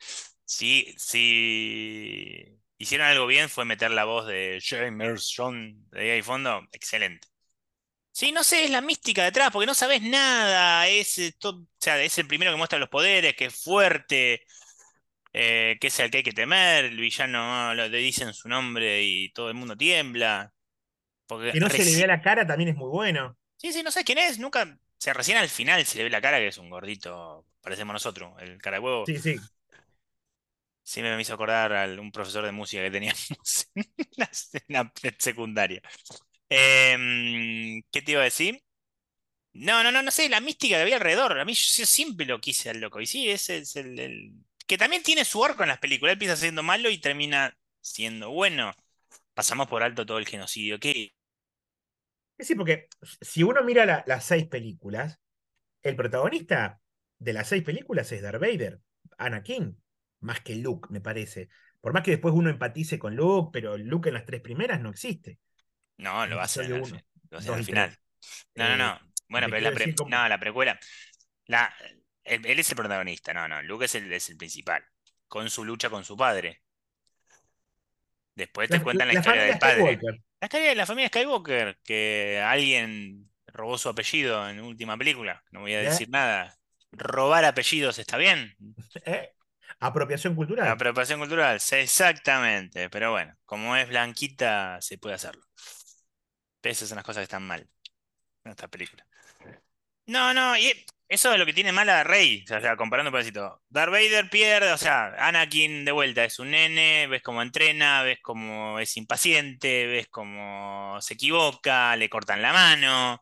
[0.46, 6.62] Si, si hicieron algo bien fue meter la voz de James John de ahí fondo.
[6.74, 7.28] Excelente.
[8.12, 10.88] Sí, no sé, es la mística detrás, porque no sabes nada.
[10.88, 14.46] Es, eh, to- o sea, es el primero que muestra los poderes, que es fuerte,
[15.34, 16.86] eh, que es el que hay que temer.
[16.86, 20.54] El villano lo- le dicen su nombre y todo el mundo tiembla.
[21.28, 23.36] Porque Que no se le vea la cara también es muy bueno.
[23.58, 24.78] Sí, sí, no sé quién es, nunca.
[25.06, 28.34] Sea, recién al final se le ve la cara que es un gordito, parecemos nosotros,
[28.42, 29.06] el cara de huevo.
[29.06, 29.50] Sí, sí.
[30.84, 33.86] Sí, me hizo acordar a un profesor de música que teníamos en
[34.18, 35.82] la, en la secundaria.
[36.50, 38.64] Em, ¿qué te iba a decir?
[39.54, 41.40] No, no, no, no sé, la mística que había alrededor.
[41.40, 43.02] A mí yo siempre lo quise al loco.
[43.02, 44.34] Y sí, ese es el, el-
[44.68, 46.12] Que también tiene su arco en las películas.
[46.14, 48.74] Él empieza siendo malo y termina siendo bueno.
[49.34, 50.80] Pasamos por alto todo el genocidio.
[50.80, 51.14] ¿Qué?
[52.38, 52.88] Sí, porque
[53.22, 55.20] si uno mira la- las seis películas,
[55.84, 56.82] el protagonista
[57.20, 58.82] de las seis películas es Darth Vader,
[59.18, 59.82] Anakin,
[60.22, 61.50] más que Luke, me parece.
[61.82, 64.90] Por más que después uno empatice con Luke, pero Luke en las tres primeras no
[64.90, 65.40] existe.
[65.98, 67.98] No, lo En hacen episodio al, uno, lo al final.
[68.56, 69.00] No, no, Eh, no.
[69.30, 70.80] Bueno, pero la, pre- como- no, la precuela.
[71.48, 71.74] La,
[72.24, 73.34] él, él es el protagonista.
[73.34, 73.62] No, no.
[73.64, 74.84] Luke es el, es el principal.
[75.28, 76.62] Con su lucha con su padre.
[78.36, 79.82] Después te La, cuentan la historia del padre.
[79.82, 80.22] Skywalker.
[80.42, 85.44] La historia de la familia Skywalker, que alguien robó su apellido en la última película.
[85.52, 85.90] No voy a ¿Ya?
[85.90, 86.56] decir nada.
[86.92, 88.56] ¿Robar apellidos está bien?
[89.06, 89.32] ¿Eh?
[89.80, 90.68] Apropiación cultural.
[90.68, 92.90] Apropiación cultural, sí, exactamente.
[92.90, 95.44] Pero bueno, como es blanquita, se puede hacerlo.
[96.64, 97.70] Esas son las cosas que están mal
[98.46, 99.08] en esta película.
[100.08, 102.44] No, no, y eso es lo que tiene mal a Rey.
[102.46, 103.62] O sea, comparando un pedacito.
[103.70, 108.20] Darth Vader pierde, o sea, Anakin de vuelta es un nene, ves cómo entrena, ves
[108.22, 113.22] cómo es impaciente, ves cómo se equivoca, le cortan la mano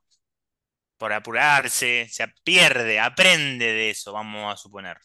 [0.98, 4.98] por apurarse, se pierde, aprende de eso, vamos a suponer.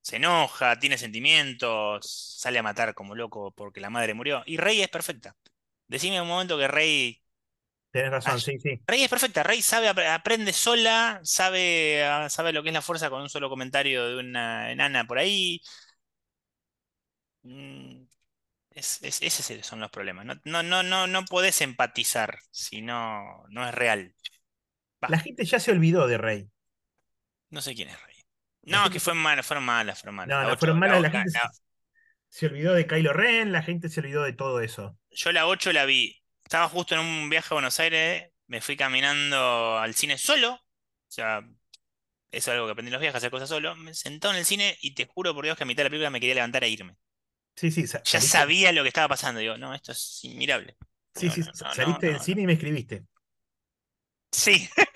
[0.00, 4.42] Se enoja, tiene sentimientos, sale a matar como loco porque la madre murió.
[4.46, 5.36] Y Rey es perfecta.
[5.88, 7.21] Decime un momento que Rey
[7.92, 8.80] Tienes razón, sí, sí.
[8.86, 13.10] Rey es perfecta, Rey sabe, aprende sola, sabe, ah, sabe lo que es la fuerza
[13.10, 15.60] con un solo comentario de una enana por ahí.
[17.42, 18.04] Mm,
[18.70, 20.24] es, esos son los problemas.
[20.24, 24.14] No, no, no, no, no podés empatizar si no, no es real.
[25.06, 26.48] La gente ya se olvidó de Rey.
[27.50, 28.16] No sé quién es Rey.
[28.62, 30.44] No, que fueron malas, fueron malas, fueron malas.
[30.44, 31.02] No, no, fueron malas.
[31.02, 31.40] La, gente se,
[32.30, 34.96] se, olvidó de Kylo Ren, la gente se olvidó de todo eso.
[35.10, 36.21] Yo la 8 la vi
[36.52, 40.60] estaba justo en un viaje a Buenos Aires, me fui caminando al cine solo, o
[41.08, 41.48] sea, eso
[42.30, 44.76] es algo que aprendí en los viajes, hacer cosas solo, me sentó en el cine
[44.82, 46.68] y te juro por Dios que a mitad de la película me quería levantar e
[46.68, 46.94] irme.
[47.56, 50.76] Sí, sí, ya sabía lo que estaba pasando, digo, no, esto es inmirable.
[51.14, 53.02] Sí, sí, saliste del cine y me escribiste.
[54.30, 54.68] Sí.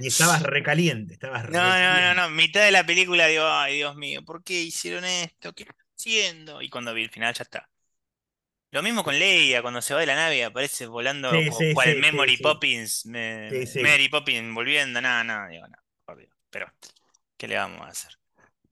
[0.00, 3.94] Y estabas recaliente, estabas No, no, no, no, mitad de la película digo, ay, Dios
[3.94, 5.52] mío, ¿por qué hicieron esto?
[5.52, 6.62] ¿Qué están haciendo?
[6.62, 7.70] Y cuando vi el final ya está.
[8.74, 12.38] Lo mismo con Leia, cuando se va de la nave, aparece volando como cual Memory
[12.38, 16.34] Poppins, Mary Poppins volviendo, nada, nada, digo, no, por Dios.
[16.50, 16.66] Pero,
[17.36, 18.18] ¿qué le vamos a hacer?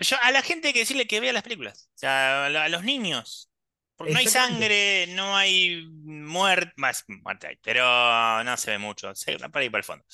[0.01, 2.83] Yo, a la gente hay que decirle que vea las películas, o sea, a los
[2.83, 3.49] niños.
[3.95, 9.15] Porque no hay sangre, no hay muerte, más muerte hay, pero no se ve mucho,
[9.15, 10.05] se, para ir para el fondo.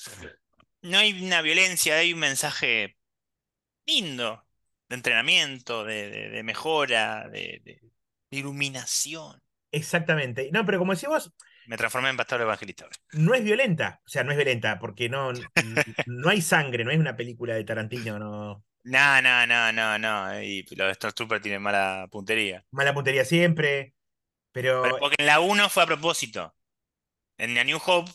[0.83, 2.95] No hay una violencia, hay un mensaje
[3.87, 4.45] lindo
[4.87, 7.81] de entrenamiento, de, mejora, de
[8.29, 9.41] iluminación.
[9.71, 10.49] Exactamente.
[10.51, 11.33] No, pero como decimos.
[11.67, 12.87] Me transformé en pastor evangelista.
[13.13, 14.01] No es violenta.
[14.05, 15.31] O sea, no es violenta, porque no,
[16.07, 18.63] no hay sangre, no es una película de Tarantino, no.
[18.83, 20.41] No, no, no, no, no.
[20.41, 22.65] Y los Star Troopers tienen mala puntería.
[22.71, 23.93] Mala puntería siempre.
[24.51, 24.83] Pero...
[24.99, 26.55] porque en la 1 fue a propósito.
[27.37, 28.11] En la New Hope,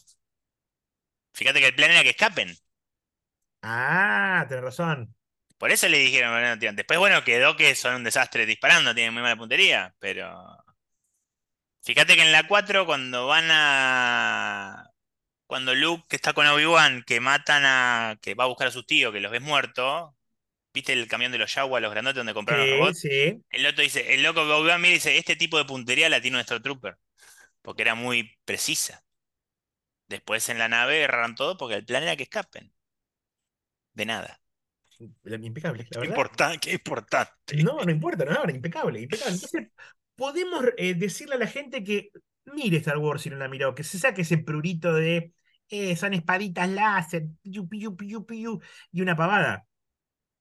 [1.32, 2.54] fíjate que el plan era que escapen.
[3.62, 5.14] Ah, tenés razón.
[5.56, 9.22] Por eso le dijeron, bueno, después, bueno, quedó que son un desastre disparando, tienen muy
[9.22, 10.63] mala puntería, pero
[11.84, 14.90] Fíjate que en la 4, cuando van a.
[15.46, 18.18] Cuando Luke está con Obi-Wan, que matan a.
[18.22, 20.10] que va a buscar a sus tíos, que los ves muertos.
[20.72, 23.00] ¿Viste el camión de los Yaguas, los grandotes donde compraron los robots?
[23.00, 23.40] Sí.
[23.50, 26.60] El otro dice, el loco Obi-Wan mira dice, este tipo de puntería la tiene nuestro
[26.60, 26.96] trooper.
[27.62, 29.04] Porque era muy precisa.
[30.08, 32.72] Después en la nave agarraron todo porque el plan era que escapen.
[33.92, 34.40] De nada.
[34.98, 36.12] Impecable, la verdad.
[36.12, 37.62] Importante, qué importante.
[37.62, 39.34] No, no importa, no, impecable, impecable.
[39.34, 39.68] Entonces,
[40.16, 42.10] podemos eh, decirle a la gente que
[42.46, 45.32] mire Star Wars si no la miró, que se saque ese prurito de
[45.68, 48.60] eh, son espaditas láser, piu, piu, piu, piu,
[48.92, 49.66] y una pavada.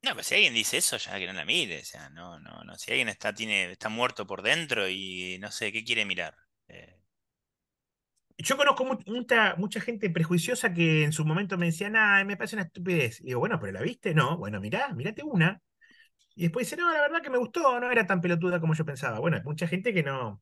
[0.03, 1.79] No, pues si alguien dice eso, ya que no la mire.
[1.79, 2.77] O sea, no, no, no.
[2.77, 6.35] Si alguien está, tiene, está muerto por dentro y no sé, ¿qué quiere mirar?
[6.67, 6.99] Eh.
[8.37, 12.57] Yo conozco mucha, mucha gente prejuiciosa que en su momento me decía, ah, me parece
[12.57, 13.21] una estupidez.
[13.21, 14.13] Y digo, bueno, pero ¿la viste?
[14.13, 15.61] No, bueno, mirá, mirate una.
[16.35, 18.85] Y después dice, no, la verdad que me gustó, no era tan pelotuda como yo
[18.85, 19.19] pensaba.
[19.19, 20.41] Bueno, hay mucha gente que no.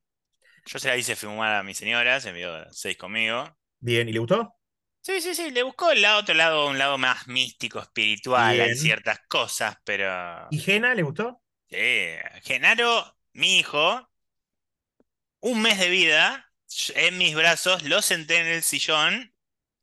[0.65, 3.57] Yo se la hice fumar a mi señora, se envió seis conmigo.
[3.79, 4.55] Bien, ¿y le gustó?
[5.01, 9.19] Sí, sí, sí, le buscó el otro lado, un lado más místico, espiritual, en ciertas
[9.27, 10.47] cosas, pero.
[10.51, 11.41] ¿Y Gena le gustó?
[11.67, 11.77] Sí,
[12.43, 14.07] Genaro, mi hijo,
[15.39, 16.51] un mes de vida,
[16.95, 19.33] en mis brazos, lo senté en el sillón,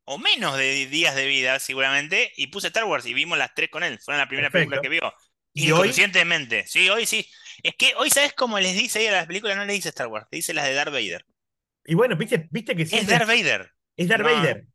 [0.05, 3.69] o menos de días de vida, seguramente, y puse Star Wars y vimos las tres
[3.69, 3.99] con él.
[3.99, 5.13] Fueron la primera película que vio.
[5.53, 6.65] Inconscientemente.
[6.67, 7.27] Sí, hoy sí.
[7.63, 9.57] Es que hoy, ¿sabes cómo les dice ahí a las películas?
[9.57, 11.25] No le dice Star Wars, le dice las de Darth Vader.
[11.85, 13.71] Y bueno, viste, viste que Es Darth Vader.
[13.95, 14.65] Es Darth Vader.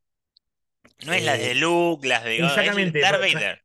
[1.06, 2.38] No es la de eh, Luke, las de.
[2.38, 3.00] Exactamente.
[3.00, 3.62] Darth Vader.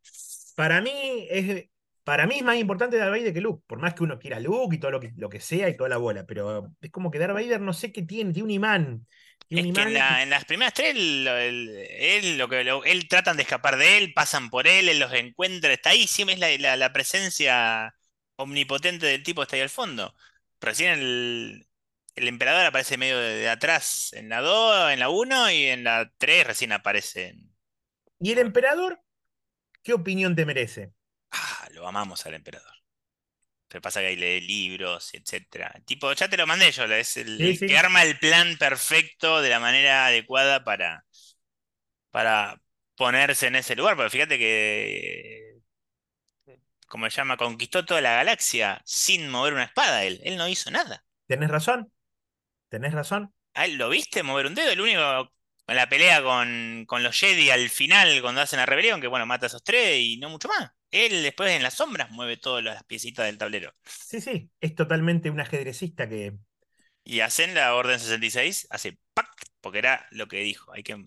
[0.56, 1.66] Para mí es.
[2.04, 4.76] Para mí es más importante Darth Vader que Luke, por más que uno quiera Luke
[4.76, 7.20] y todo lo que, lo que sea y toda la bola, pero es como que
[7.20, 9.08] Darth Vader no sé qué tiene, tiene un imán.
[9.50, 14.14] Es que en, las primeras tres, él, lo que, él tratan de escapar de él,
[14.14, 17.96] pasan por él, él los encuentra, está ahí, siempre es la, presencia
[18.36, 20.14] omnipotente del tipo está ahí al fondo.
[20.62, 21.68] Recién el,
[22.16, 26.12] el emperador aparece medio de, atrás en la 2, en la 1 y en la
[26.18, 27.36] 3 recién aparece.
[28.20, 29.02] ¿Y el emperador?
[29.82, 30.94] ¿Qué opinión te merece?
[31.32, 32.79] Ah, lo amamos al emperador.
[33.70, 35.74] Pero pasa que ahí lee libros, etcétera.
[35.86, 39.60] Tipo, ya te lo mandé yo, es el, que arma el plan perfecto de la
[39.60, 41.06] manera adecuada para,
[42.12, 42.60] para
[42.96, 43.96] ponerse en ese lugar.
[43.96, 45.50] Porque fíjate que
[46.90, 50.04] como se llama, conquistó toda la galaxia sin mover una espada.
[50.04, 51.06] Él, él no hizo nada.
[51.28, 51.94] Tenés razón,
[52.68, 53.34] tenés razón.
[53.54, 54.72] ¿A él lo viste mover un dedo?
[54.72, 55.32] El único
[55.70, 59.28] con la pelea con, con los Jedi al final, cuando hacen la rebelión, que bueno,
[59.28, 60.72] mata a esos tres y no mucho más.
[60.92, 63.74] Él después en las sombras mueve todas las piecitas del tablero.
[63.86, 66.34] Sí, sí, es totalmente un ajedrecista que.
[67.04, 69.28] Y hacen la Orden 66, hace ¡pac!
[69.62, 70.72] porque era lo que dijo.
[70.74, 70.98] Hay que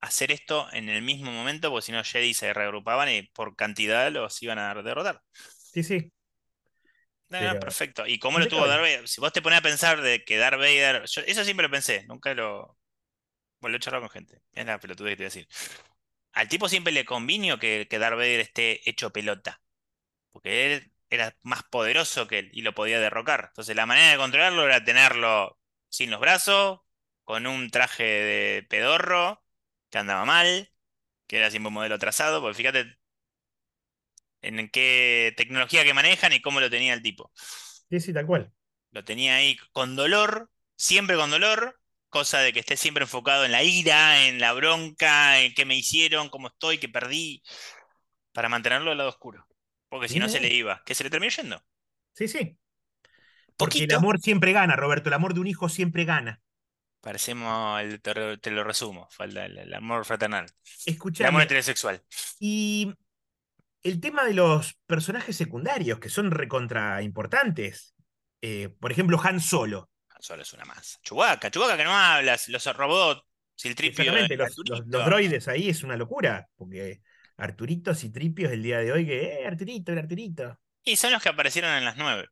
[0.00, 4.10] hacer esto en el mismo momento, porque si no, Jedi se reagrupaban y por cantidad
[4.10, 5.20] los iban a derrotar.
[5.32, 6.12] Sí, sí.
[7.28, 8.06] No, Pero- perfecto.
[8.06, 8.66] ¿Y cómo lo tuvo.
[8.66, 9.08] Darth Vader?
[9.08, 11.04] Si vos te pones a pensar de que Darth Vader.
[11.06, 12.76] yo eso siempre lo pensé, nunca lo.
[13.60, 14.42] Bueno, lo he charlado con gente.
[14.52, 15.48] Es la pelotudez que te voy a decir.
[16.32, 19.62] Al tipo siempre le convino que, que Darth Vader esté hecho pelota.
[20.32, 23.46] Porque él era más poderoso que él y lo podía derrocar.
[23.48, 26.80] Entonces la manera de controlarlo era tenerlo sin los brazos,
[27.24, 29.44] con un traje de pedorro,
[29.90, 30.72] que andaba mal,
[31.26, 32.40] que era siempre un modelo trazado.
[32.40, 32.98] Porque fíjate
[34.42, 37.30] en qué tecnología que manejan y cómo lo tenía el tipo.
[37.90, 38.52] Sí, sí, tal cual.
[38.90, 41.80] Lo tenía ahí con dolor, siempre con dolor,
[42.12, 45.76] cosa de que esté siempre enfocado en la ira, en la bronca, en qué me
[45.76, 47.42] hicieron, cómo estoy, que perdí,
[48.32, 49.46] para mantenerlo al lado oscuro.
[49.88, 51.62] Porque si no se le iba, que se le terminó yendo.
[52.14, 52.58] Sí, sí.
[53.56, 55.08] Porque el amor siempre gana, Roberto.
[55.08, 56.40] El amor de un hijo siempre gana.
[57.00, 60.46] Parecemos, el, te, lo- te lo resumo, falta el, el amor fraternal.
[60.46, 61.42] El amor Escuchame.
[61.42, 62.02] heterosexual.
[62.38, 62.94] Y
[63.82, 67.94] el tema de los personajes secundarios, que son recontra importantes.
[68.42, 69.90] Eh, por ejemplo, Han Solo.
[70.22, 71.00] Solo es una masa.
[71.02, 73.22] Chubaca, Chubaca que no hablas, los robots,
[73.56, 76.48] Siltripio, Exactamente, los, los- droides ahí es una locura.
[76.54, 77.02] Porque
[77.36, 80.60] Arturito y Tripios el día de hoy, que, eh, Arturito, el Arturito.
[80.84, 82.28] Y son los que aparecieron en las nueve.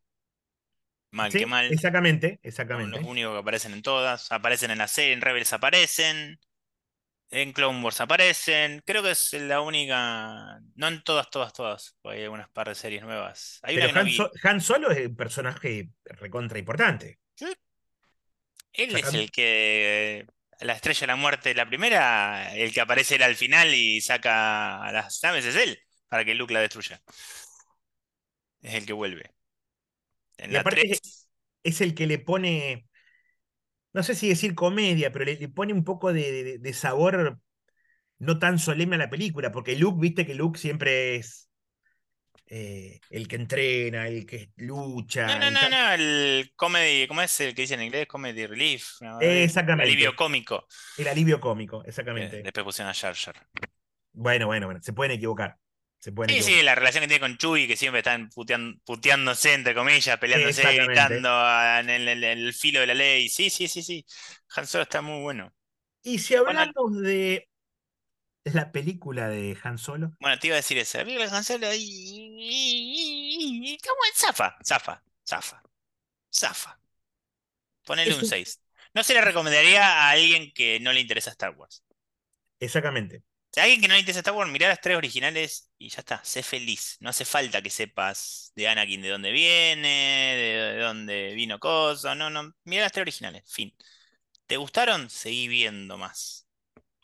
[1.11, 1.67] Mal Sí, que mal.
[1.73, 3.01] exactamente, Son exactamente.
[3.01, 4.31] los únicos que aparecen en todas.
[4.31, 6.39] Aparecen en la serie, en Rebels aparecen.
[7.33, 8.83] En Clone Wars aparecen.
[8.87, 10.61] Creo que es la única.
[10.77, 11.97] No en todas, todas, todas.
[12.05, 13.59] hay algunas par de series nuevas.
[13.63, 14.09] Hay Pero Han.
[14.11, 17.19] So- Han Solo es un personaje recontra importante.
[18.73, 20.27] Él es el que.
[20.61, 24.83] La estrella de la muerte, la primera, el que aparece él al final y saca
[24.85, 25.79] a las naves es él,
[26.09, 27.01] para que Luke la destruya.
[28.63, 29.35] Es el que vuelve.
[30.39, 31.29] En Y la aparte 3,
[31.63, 32.89] es el que le pone,
[33.93, 37.41] no sé si decir comedia, pero le, le pone un poco de, de- de sabor
[38.21, 41.50] no tan solemne a la película, porque Luke, viste que Luke siempre es
[42.51, 45.27] eh, el que entrena, el que lucha.
[45.27, 45.71] No, no, el no, tal.
[45.71, 48.07] no, el comedy, ¿cómo es el que dice en inglés?
[48.07, 49.19] Comedy relief, ¿no?
[49.21, 49.85] El Exactamente.
[49.85, 50.67] alivio cómico.
[50.97, 52.43] El alivio cómico, exactamente.
[52.43, 53.47] después pusieron a Jar Jar.
[54.13, 55.57] Bueno, bueno, bueno, se pueden equivocar.
[55.99, 56.59] Se pueden Sí, equivocar.
[56.61, 60.63] sí, la relación que tiene con Chuy, que siempre están putean- puteándose, entre comillas, peleándose,
[60.87, 61.29] gritando
[61.81, 63.29] en el, el- el filo de la ley.
[63.29, 64.05] Sí, sí, sí, sí.
[64.57, 65.53] Han Solo está muy bueno.
[66.03, 67.49] Y si Bueno, hablamos de
[68.45, 70.99] la película de Han Solo, bueno, te iba a decir eso.
[70.99, 73.79] La película de Han Solo y...
[74.15, 75.63] Zafa, zafa, zafa,
[76.33, 76.81] zafa.
[77.85, 78.61] Ponele es un un- 6.
[78.95, 81.85] No se le recomendaría a alguien que no le interesa Star Wars.
[82.61, 83.23] exactamente.
[83.53, 86.23] Sea, alguien que no le interesa Star Wars, mirá las tres originales y ya está,
[86.25, 86.97] sé feliz.
[87.01, 89.89] No hace falta que sepas de Anakin de dónde viene,
[90.37, 92.15] de, de dónde vino Cosa.
[92.15, 93.75] No, no, mirá las tres originales, fin.
[94.47, 95.11] ¿Te gustaron?
[95.11, 96.49] Seguí viendo más.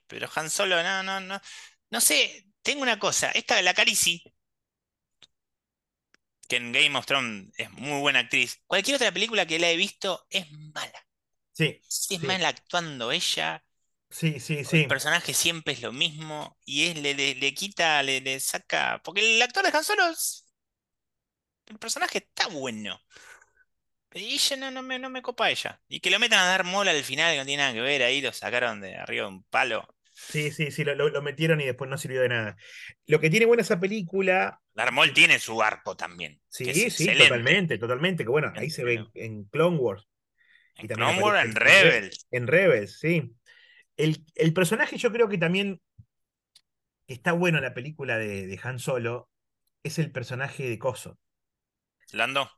[0.07, 1.41] Pero Han Solo, no, no, no.
[1.91, 3.31] No sé, tengo una cosa.
[3.33, 4.23] Esta, la Carisi,
[6.49, 8.61] que en Game of Thrones es muy buena actriz.
[8.67, 11.07] Cualquier otra película que la he visto es mala.
[11.53, 13.63] Sí, es sí, mala actuando ella.
[14.11, 14.87] sí, sí, El sí.
[14.87, 19.01] personaje siempre es lo mismo y es, le, le- le quita, le, le saca.
[19.05, 20.47] Porque el actor de Han Solo es-
[21.67, 23.01] El personaje está bueno.
[24.15, 25.81] Y ella no, no me, no me copa ella.
[25.89, 28.03] Y que lo metan a dar mola al final, que no tiene nada que ver,
[28.03, 29.87] ahí lo sacaron de arriba de un palo.
[30.19, 32.57] Sí, sí, sí, lo, metieron y después no sirvió de nada.
[33.07, 37.25] Lo que tiene buena esa película, Darth Maul tiene su arco también, sí, sí, excelente.
[37.25, 40.09] totalmente, totalmente, que bueno, ahí se ve en, Clone Wars
[40.79, 42.27] en Clone Wars, en en, en Re- Rebels.
[42.31, 43.31] en Rebels, sí.
[43.99, 45.81] El, el personaje yo creo que también
[47.07, 49.29] está bueno en la película de, de Han Solo,
[49.83, 51.19] es el personaje de Coso.
[52.13, 52.51] Lando.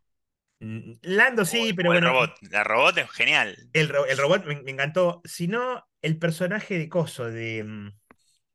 [0.61, 2.37] Mm, Lando sí, o pero el bueno, robot.
[2.51, 3.57] La robot es genial.
[3.73, 7.93] el, el robot me, me encantó, sino el personaje de Coso, de, mm,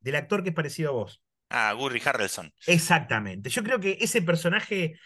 [0.02, 1.24] del actor que es parecido a vos.
[1.50, 2.52] Ah, Gurry Harrelson.
[2.66, 3.50] Exactamente.
[3.50, 5.00] Yo creo que ese personaje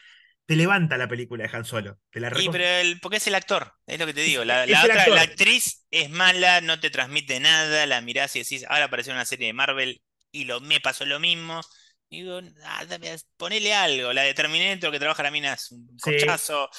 [0.45, 1.99] te levanta la película de Han Solo.
[2.11, 4.43] Te la Y recon- pero el, porque es el actor, es lo que te digo.
[4.45, 5.15] La, la el otra, actor.
[5.15, 9.17] la actriz es mala, no te transmite nada, la mirás y decís, ahora apareció en
[9.17, 10.01] una serie de Marvel
[10.31, 11.61] y lo, me pasó lo mismo.
[12.09, 14.13] Digo, ah, dame- ponele algo.
[14.13, 16.69] La de Terminator que trabaja la mina es un Sí, corchazo.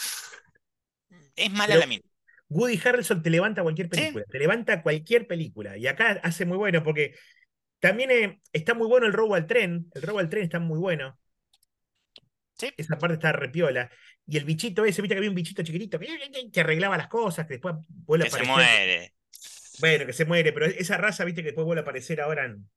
[1.37, 2.03] Es mala pero la mina.
[2.49, 4.25] Woody Harrelson te levanta cualquier Sí, película.
[4.31, 5.77] Te levanta cualquier película.
[5.77, 7.15] Y acá hace muy bueno porque
[7.79, 9.87] también eh, está muy bueno el robo al tren.
[9.95, 11.19] El robo al tren está muy bueno.
[12.55, 12.71] Sí.
[12.77, 13.91] Esa parte está repiola.
[14.27, 17.55] Y el bichito ese, viste que había un bichito chiquitito que, arreglaba las cosas, que
[17.55, 18.87] después vuelve Que a se aparecer.
[18.87, 19.15] muere.
[19.81, 22.69] Bueno, que se muere, pero esa raza, viste que después vuelve a aparecer ahora en,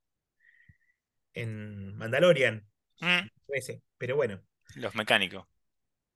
[1.34, 2.66] en Mandalorian.
[3.00, 3.82] Mm, Ese.
[3.98, 4.42] Pero bueno.
[4.76, 5.46] los mecánicos.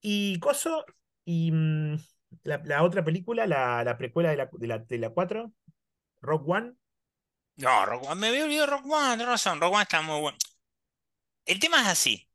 [0.02, 0.86] Y Coso,
[1.26, 1.98] y mm,
[2.44, 5.52] la, la otra película, la, la precuela de la, de, la, de la 4,
[6.22, 6.76] Rock One.
[7.58, 10.38] No, Rock One, me había olvidado Rock One, tenés razón, Rock One está muy bueno.
[11.46, 12.30] El tema es así.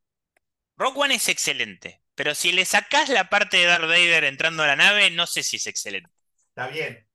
[0.77, 4.67] Rock One es excelente, pero si le sacás la parte de Darth Vader entrando a
[4.67, 6.11] la nave, no sé si es excelente.
[6.49, 7.07] Está bien.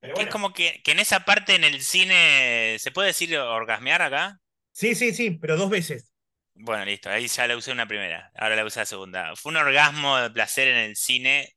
[0.00, 0.28] Pero Que bueno.
[0.28, 4.40] Es como que, que en esa parte en el cine, ¿se puede decir orgasmear acá?
[4.72, 6.12] Sí, sí, sí, pero dos veces.
[6.56, 9.34] Bueno, listo, ahí ya la usé una primera, ahora la usé la segunda.
[9.36, 11.56] Fue un orgasmo de placer en el cine.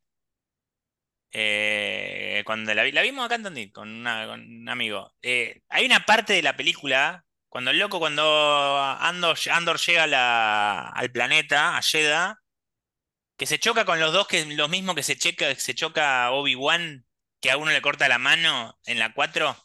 [1.32, 5.14] Eh, cuando la, vi- la vimos acá en Tandil con, una- con un amigo.
[5.22, 8.24] Eh, hay una parte de la película, cuando el loco, cuando
[9.00, 12.40] Andor, Andor llega la- al planeta, a Jedha,
[13.38, 16.32] que se choca con los dos, que es lo mismo que se, checa, se choca
[16.32, 17.06] Obi-Wan,
[17.40, 19.56] que a uno le corta la mano en la 4.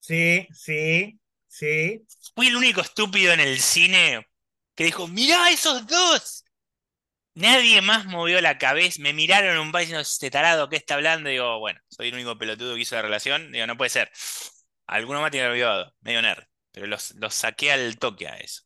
[0.00, 2.06] Sí, sí, sí.
[2.34, 4.26] Fui el único estúpido en el cine
[4.74, 6.44] que dijo, mirá esos dos.
[7.40, 11.30] Nadie más movió la cabeza, me miraron un par diciendo, este tarado, ¿qué está hablando?
[11.30, 13.50] digo, bueno, soy el único pelotudo que hizo la relación.
[13.52, 14.10] Digo, no puede ser.
[14.86, 16.44] Alguno más tiene que haber medio nerd.
[16.72, 18.62] Pero los, los saqué al toque a eso.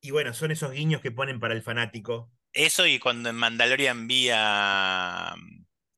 [0.00, 2.30] Y bueno, son esos guiños que ponen para el fanático.
[2.52, 5.34] Eso y cuando en Mandalorian vi a...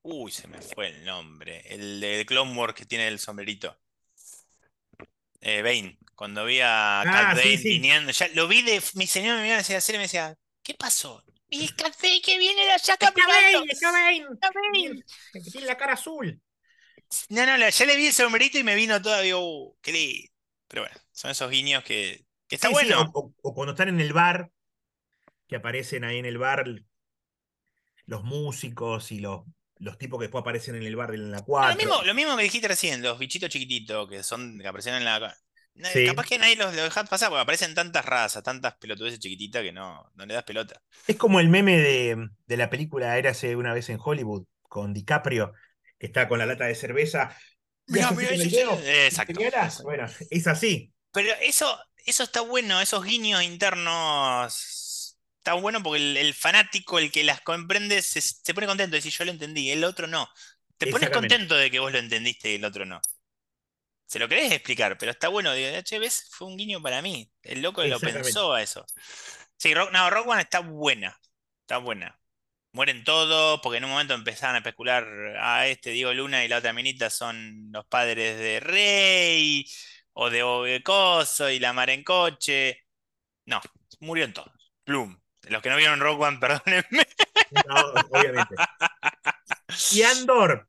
[0.03, 1.63] Uy, se me fue el nombre.
[1.67, 3.79] El de Clone Wars que tiene el sombrerito.
[5.41, 5.99] Eh, Bane.
[6.15, 7.69] Cuando vi a Cat Ah, sí, Bane sí.
[7.69, 8.83] viniendo, ya lo vi de.
[8.95, 11.23] Mi señor me miraba hacia la serie y me decía, ¿qué pasó?
[11.51, 13.65] Bane que viene de allá caminando.
[13.71, 14.27] ¡Está bien!
[14.41, 15.03] Cat Bane".
[15.33, 16.41] Que tiene la cara azul.
[17.31, 20.29] No, no, ya le vi el sombrerito y me vino digo, uh, qué lindo.
[20.69, 23.11] Pero bueno, son esos guiños que, que está Sí, sí, bueno.
[23.15, 24.51] o, o- o cuando están en el bar,
[25.47, 26.67] que aparecen ahí en el bar
[28.07, 29.43] los músicos y los,
[29.79, 31.77] los tipos que después aparecen en el bar de la Lo 4.
[31.77, 35.35] mismo, lo mismo que dijiste recién, los bichitos chiquititos que son, que aparecen en la.
[35.83, 36.07] Sí.
[36.07, 39.73] Capaz que nadie los lo deja pasar, porque aparecen tantas razas, tantas pelotudeces chiquititas que
[39.73, 40.81] no, no le das pelota.
[41.07, 45.53] Es como el meme de, de la película Érase una vez en Hollywood, con DiCaprio,
[45.99, 47.37] que está con la lata de cerveza.
[47.87, 49.41] Mirá, mirá, exacto.
[49.83, 50.93] Bueno, es así.
[51.13, 55.17] Pero eso, eso está bueno, esos guiños internos.
[55.39, 58.99] Está bueno porque el, el fanático, el que las comprende, se, se pone contento de
[58.99, 60.29] decir yo lo entendí, el otro no.
[60.77, 63.01] Te pones contento de que vos lo entendiste y el otro no.
[64.09, 65.53] Se lo querés explicar, pero está bueno.
[65.53, 67.31] Digo, che, ves, fue un guiño para mí.
[67.43, 68.87] El loco lo pensó a eso.
[69.59, 71.15] Sí, Rock, no, Rock One está buena.
[71.61, 72.19] Está buena.
[72.73, 75.05] Mueren todos, porque en un momento empezaban a especular
[75.39, 79.67] a este Diego Luna y la otra minita son los padres de Rey,
[80.15, 82.87] o de Obecoso y la mar en coche.
[83.45, 83.61] No,
[84.01, 84.73] murieron todos.
[84.85, 85.21] Plum.
[85.49, 87.07] Los que no vieron Rock One, perdónenme.
[87.67, 87.75] No,
[88.11, 88.55] obviamente.
[89.93, 90.67] Y Andor.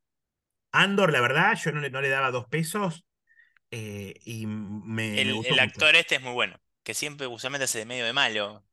[0.73, 3.05] Andor, la verdad, yo no le, no le daba dos pesos.
[3.71, 5.81] Eh, y me, me El, gustó el mucho.
[5.81, 8.65] actor este es muy bueno, que siempre usualmente hace de medio de malo.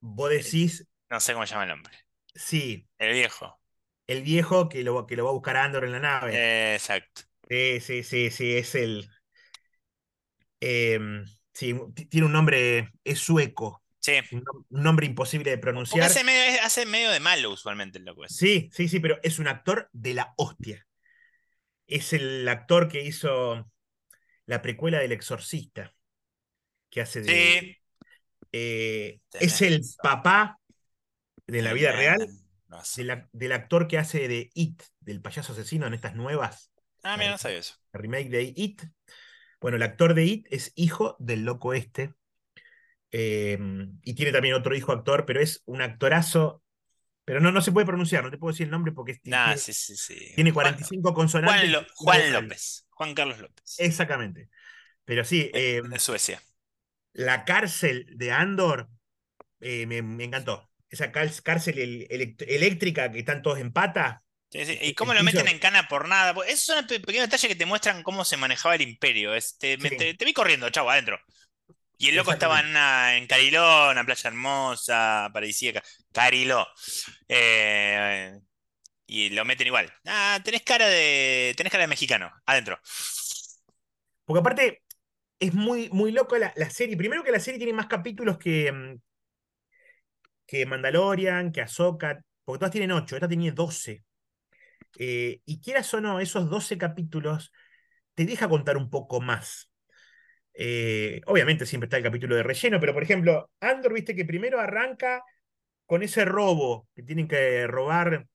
[0.00, 1.94] Vos decís, No sé cómo se llama el nombre.
[2.34, 3.60] sí, El viejo.
[4.06, 6.38] el viejo que lo, que lo va a buscar a Andor en la nave.
[6.38, 7.22] Eh, exacto.
[7.48, 9.08] Sí, sí, sí, sí, es el.
[10.60, 11.74] em, sí,
[12.10, 14.20] tiene un nombre, es sueco, Sí.
[14.30, 16.04] un, nom- un nombre imposible de pronunciar.
[16.04, 18.36] hace medio, hace medio de malo usualmente el loco ese.
[18.36, 20.86] Sí, sí, sí, pero es un actor de la hostia.
[21.94, 23.70] Es el actor que hizo
[24.46, 25.94] la precuela del Exorcista,
[26.90, 27.28] que hace de.
[27.60, 27.76] Sí.
[28.52, 30.58] eh, es el papá
[31.46, 32.18] de la vida real
[32.96, 36.72] del, ac- del actor que hace de It, del payaso asesino en estas nuevas,
[37.02, 37.74] Ah, mira, no sabía eso.
[37.92, 38.82] la remake de It.
[39.60, 42.14] Bueno, el actor de It es hijo del loco este.
[43.10, 43.58] eh,
[44.02, 46.61] y tiene también otro hijo actor, pero es un actorazo.
[47.24, 49.58] Pero no, no se puede pronunciar, no te puedo decir el nombre porque Nah, tiene,
[49.60, 50.32] sí, sí, sí.
[50.34, 51.60] tiene Juan- 45 consonantes.
[51.60, 52.32] Juan, Lo- una Juan.
[52.32, 52.86] López.
[52.90, 53.74] Juan Carlos López.
[53.78, 54.48] Exactamente.
[55.04, 56.42] Pero sí, de, eh, de Suecia.
[57.12, 58.88] la cárcel de Andor
[59.60, 60.70] eh, me, me encantó.
[60.90, 64.22] Esa cárcel el- eléctrica que están todos en pata.
[64.50, 64.78] Sí, sí.
[64.80, 66.34] el ¿Y cómo lo meten en cana por nada?
[66.34, 69.34] Pues Esos son pe- pequeños detalles que te muestran cómo se manejaba el imperio.
[69.34, 71.18] Este, me- te, te vi corriendo, chavo, adentro.
[72.02, 75.84] Y el loco estaba en, una, en Cariló, una playa hermosa, paradisíaca.
[76.10, 76.66] Cariló.
[77.28, 78.40] Eh,
[79.06, 79.88] y lo meten igual.
[80.06, 81.54] Ah, tenés cara de.
[81.56, 82.80] tenés cara de mexicano, adentro.
[84.24, 84.82] Porque aparte
[85.38, 86.96] es muy, muy loco la, la serie.
[86.96, 88.96] Primero que la serie tiene más capítulos que, mm,
[90.44, 94.02] que Mandalorian, que Ahsoka, porque todas tienen 8, esta tiene 12.
[94.98, 97.52] Eh, y quieras o no, esos 12 capítulos
[98.14, 99.71] te deja contar un poco más.
[100.54, 104.60] Eh, obviamente siempre está el capítulo de relleno, pero por ejemplo, Andor, viste que primero
[104.60, 105.22] arranca
[105.86, 108.26] con ese robo que tienen que robar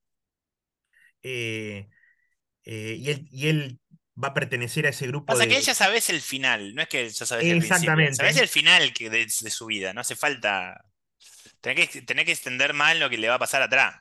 [1.23, 1.87] eh,
[2.63, 3.79] eh, y, él, y él
[4.21, 5.49] va a pertenecer a ese grupo Pasa de...
[5.49, 7.75] que ya sabes el final, no es que ya sabes el principio.
[7.75, 8.15] Exactamente.
[8.15, 10.83] Sabes el final que de, de su vida, no hace falta.
[11.61, 13.95] Tenés que, tenés que extender más lo que le va a pasar atrás.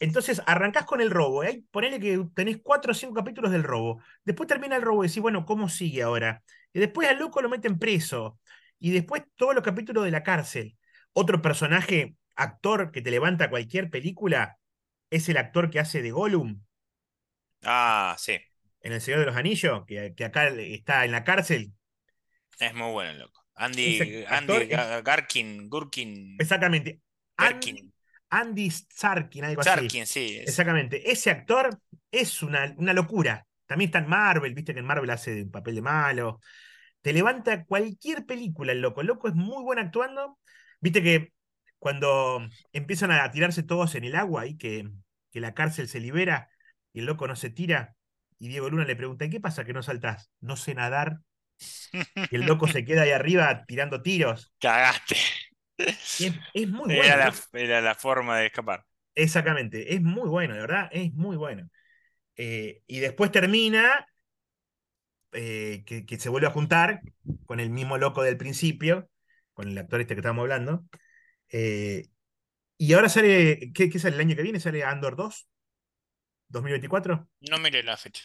[0.00, 1.64] Entonces arrancás con el robo, ¿eh?
[1.70, 4.02] ponele que tenés cuatro o cinco capítulos del robo.
[4.24, 6.42] Después termina el robo y decís, bueno, ¿cómo sigue ahora?
[6.72, 8.38] Y después al loco lo meten preso.
[8.78, 10.76] Y después todos los capítulos de la cárcel.
[11.12, 14.58] Otro personaje, actor que te levanta cualquier película,
[15.10, 16.60] es el actor que hace de Gollum
[17.62, 18.38] Ah, sí.
[18.82, 21.72] en El Señor de los Anillos, que, que acá está en la cárcel.
[22.58, 23.44] Es muy bueno el loco.
[23.54, 27.00] Andy, Andy Ga- Garkin, Gurkin, Exactamente.
[27.38, 27.93] Garkin,
[28.40, 29.70] Andy Sarkin, algo así.
[29.70, 30.36] Sarkin, sí.
[30.36, 31.10] es- Exactamente.
[31.10, 31.78] Ese actor
[32.10, 33.46] es una, una locura.
[33.66, 36.40] También está en Marvel, viste que en Marvel hace un papel de malo.
[37.00, 39.00] Te levanta cualquier película el loco.
[39.00, 40.38] El loco es muy bueno actuando.
[40.80, 41.32] Viste que
[41.78, 44.88] cuando empiezan a tirarse todos en el agua y que,
[45.30, 46.48] que la cárcel se libera
[46.92, 47.94] y el loco no se tira,
[48.38, 50.30] y Diego Luna le pregunta, ¿y qué pasa que no saltás?
[50.40, 51.18] No sé nadar.
[52.30, 54.52] Y el loco se queda ahí arriba tirando tiros.
[54.60, 55.16] Cagaste.
[55.76, 57.02] Es, es muy bueno.
[57.02, 57.58] Era la, ¿no?
[57.58, 58.84] era la forma de escapar.
[59.14, 61.68] Exactamente, es muy bueno, de verdad, es muy bueno.
[62.36, 64.06] Eh, y después termina
[65.32, 67.00] eh, que, que se vuelve a juntar
[67.46, 69.08] con el mismo loco del principio,
[69.52, 70.84] con el actor este que estábamos hablando.
[71.50, 72.08] Eh,
[72.76, 74.60] y ahora sale, ¿qué, qué sale el año que viene?
[74.60, 75.48] ¿Sale Andor 2?
[76.50, 77.28] ¿2024?
[77.50, 78.24] No miré la fecha.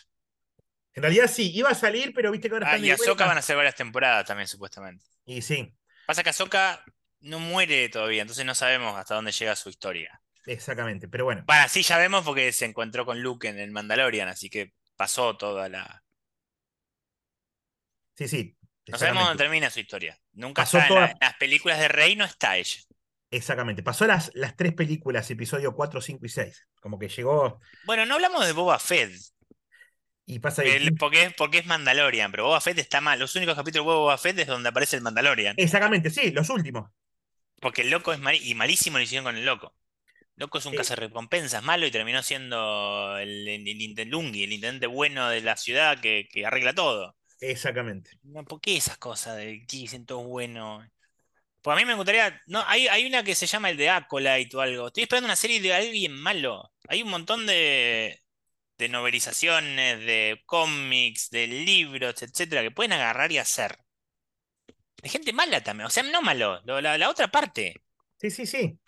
[0.93, 3.39] En realidad sí, iba a salir, pero viste que ahora Ah, y Ahsoka van a
[3.39, 5.05] hacer varias temporadas también, supuestamente.
[5.25, 5.73] Y sí,
[6.05, 6.83] Pasa que Ahsoka
[7.21, 10.21] no muere todavía, entonces no sabemos hasta dónde llega su historia.
[10.45, 14.27] exactamente, pero bueno, Bueno, sí ya vemos porque se encontró con Luke en el Mandalorian,
[14.27, 16.03] así que pasó toda la.
[18.15, 18.55] sí, sí.
[18.87, 20.17] No sabemos dónde termina su historia.
[20.33, 22.79] Nunca Pasó en, toda- la- en las películas de Rey, no está ella.
[23.31, 23.83] Exactamente.
[23.83, 26.67] Pasó las, las tres películas, episodio 4, 5 y 6.
[26.81, 29.11] Como que llegó Bueno, no hablamos de Boba Fett,
[30.25, 33.19] y pasa el- porque, es, porque es Mandalorian, pero Boba Fett está mal.
[33.19, 35.55] Los únicos capítulos de Boba Fett es donde aparece el Mandalorian.
[35.57, 36.89] Exactamente, sí, los últimos.
[37.61, 39.75] Porque el loco es mal, y malísimo lo hicieron con el loco.
[40.35, 40.75] Loco es un Eh.
[40.75, 43.81] cazarrecompensas malo y terminó siendo el, el, el
[44.53, 47.15] intendente bueno de la ciudad que, que arregla todo.
[47.41, 48.11] Exactamente.
[48.23, 50.83] No, ¿por qué esas cosas de que dicen todo bueno?
[51.61, 52.41] Pues a mí me gustaría.
[52.47, 54.87] No, hay, hay una que se llama el de Acolyte o algo.
[54.87, 56.71] Estoy esperando una serie de alguien malo.
[56.87, 58.19] Hay un montón de,
[58.77, 63.77] de novelizaciones, de cómics, de libros, etcétera, que pueden agarrar y hacer.
[65.01, 65.87] De gente mala también.
[65.87, 67.75] O sea, no malo, lo- la, la otra parte.
[68.17, 68.79] Sí, sí, sí.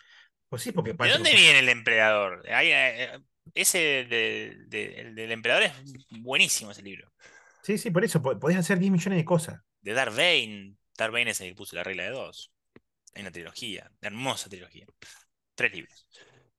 [0.48, 2.46] Pues sí, porque ¿De dónde viene el emperador?
[2.50, 3.18] Hay, eh,
[3.54, 5.72] ese de- de- el del emperador es
[6.20, 7.10] buenísimo ese libro.
[7.62, 9.60] Sí, sí, por eso po- podés hacer 10 millones de cosas.
[9.80, 10.74] De Darth Bane.
[10.96, 12.52] Darth Bane es el que puso la regla de dos.
[13.14, 14.86] Hay una trilogía, una hermosa trilogía.
[15.54, 16.06] Tres libros.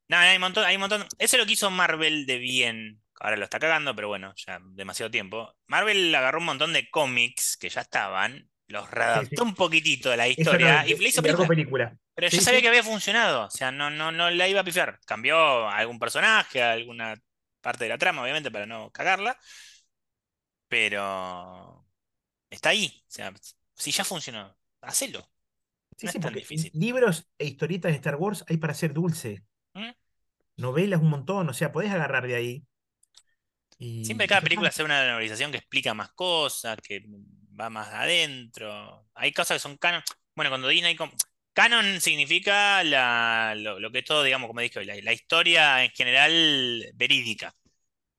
[0.08, 1.04] No, hay un montón, hay un montón.
[1.18, 3.02] Eso es lo que hizo Marvel de bien.
[3.20, 5.56] Ahora lo está cagando, pero bueno, ya demasiado tiempo.
[5.68, 10.28] Marvel agarró un montón de cómics que ya estaban, los readaptó un poquitito de la
[10.28, 11.48] historia y le hizo película.
[11.48, 11.98] película.
[12.16, 13.46] Pero ya sabía que había funcionado.
[13.46, 15.00] O sea, no, no, no la iba a pifiar.
[15.06, 15.38] Cambió
[15.70, 17.16] a algún personaje, a alguna
[17.62, 19.38] parte de la trama, obviamente, para no cagarla.
[20.68, 21.86] Pero
[22.50, 23.04] está ahí.
[23.08, 23.34] O sea,
[23.76, 25.30] si ya funcionó, hacelo.
[25.98, 26.74] Sí, No sí, es tan porque difícil.
[26.74, 29.44] libros e historietas de Star Wars hay para hacer dulce.
[29.74, 29.92] ¿Mm?
[30.58, 32.66] Novelas un montón, o sea, podés agarrar de ahí.
[33.78, 37.04] Y, Siempre cada película hace una novelización que explica más cosas, que
[37.60, 39.08] va más adentro.
[39.16, 40.04] Hay cosas que son canon.
[40.36, 40.96] Bueno, cuando Disney.
[41.54, 46.92] Canon significa lo, que es todo, digamos, como dije hoy, la, la historia en general
[46.96, 47.56] verídica.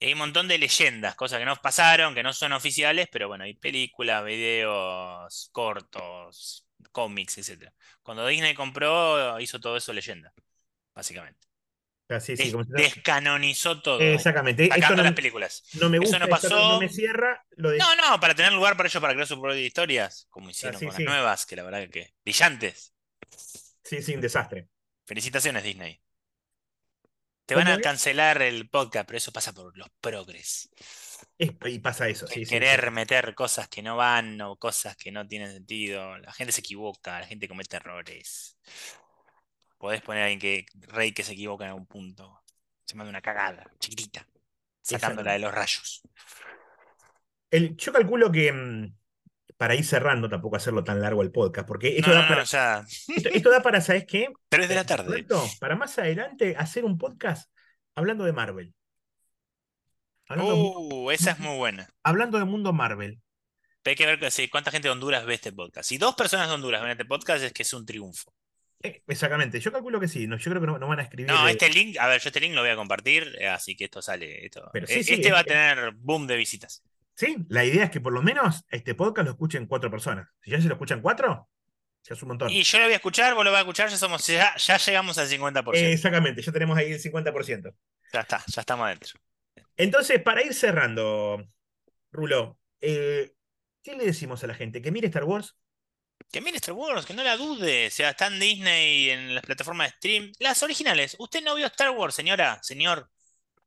[0.00, 3.44] Hay un montón de leyendas, cosas que no pasaron, que no son oficiales, pero bueno,
[3.44, 7.72] hay películas, videos, cortos, cómics, etc.
[8.02, 10.32] Cuando Disney compró, hizo todo eso leyenda,
[10.94, 11.48] básicamente.
[12.08, 14.00] Ah, sí, como descanonizó todo.
[14.00, 14.70] Exactamente.
[14.78, 15.64] Esto no, las películas.
[15.72, 16.78] no me Eso gusta, no esto no, no pasó.
[16.78, 17.44] me cierra.
[17.56, 17.78] Lo de...
[17.78, 20.84] No, no, para tener lugar para ellos para crear su propia historias, como hicieron sí,
[20.84, 21.04] con sí.
[21.04, 22.94] las nuevas, que la verdad que brillantes.
[23.82, 24.68] Sí, sí, un desastre.
[25.06, 26.02] Felicitaciones, Disney.
[27.46, 27.80] Te van ¿Cómo a es?
[27.80, 30.70] cancelar el podcast, pero eso pasa por los progres.
[31.38, 32.92] Es- y pasa eso, sí, sí, querer sí.
[32.92, 36.16] meter cosas que no van o cosas que no tienen sentido.
[36.18, 38.58] La gente se equivoca, la gente comete errores.
[39.84, 42.40] Podés poner a alguien que, Rey que se equivoca en algún punto.
[42.86, 44.26] Se manda una cagada, chiquitita,
[44.80, 46.00] sacándola de los rayos.
[47.50, 48.96] El, yo calculo que mm,
[49.58, 52.42] para ir cerrando, tampoco hacerlo tan largo el podcast, porque esto No, da no, para.
[52.44, 54.32] Esto, esto da para, ¿sabes qué?
[54.48, 55.04] 3 de la tarde.
[55.04, 57.52] Roberto, para más adelante hacer un podcast
[57.94, 58.72] hablando de Marvel.
[60.28, 61.86] Hablando, Uh, esa es muy buena.
[62.02, 63.20] hablando de mundo Marvel.
[63.82, 65.86] Pero hay que ver cuánta gente de Honduras ve este podcast.
[65.86, 68.32] Si dos personas de Honduras ven este podcast, es que es un triunfo.
[68.82, 71.30] Eh, exactamente, yo calculo que sí, no, yo creo que no, no van a escribir.
[71.30, 73.76] No, eh, este link, a ver, yo este link lo voy a compartir, eh, así
[73.76, 74.44] que esto sale.
[74.44, 76.82] Esto, Pero sí, sí, este es va a tener boom de visitas.
[77.14, 80.28] Sí, la idea es que por lo menos este podcast lo escuchen cuatro personas.
[80.42, 81.48] Si ya se lo escuchan cuatro,
[82.02, 82.50] ya es un montón.
[82.50, 84.76] Y yo lo voy a escuchar, vos lo vas a escuchar, ya somos, ya, ya
[84.76, 85.74] llegamos al 50%.
[85.74, 87.74] Eh, exactamente, ya tenemos ahí el 50%.
[88.12, 89.18] Ya está, ya estamos adentro.
[89.76, 91.42] Entonces, para ir cerrando,
[92.12, 93.32] Rulo, eh,
[93.82, 94.82] ¿qué le decimos a la gente?
[94.82, 95.56] ¿Que mire Star Wars?
[96.30, 97.86] Que mire Star Wars, que no la dude.
[97.86, 100.32] O sea, está en Disney, en las plataformas de stream.
[100.40, 101.14] Las originales.
[101.18, 103.08] Usted no vio Star Wars, señora, señor.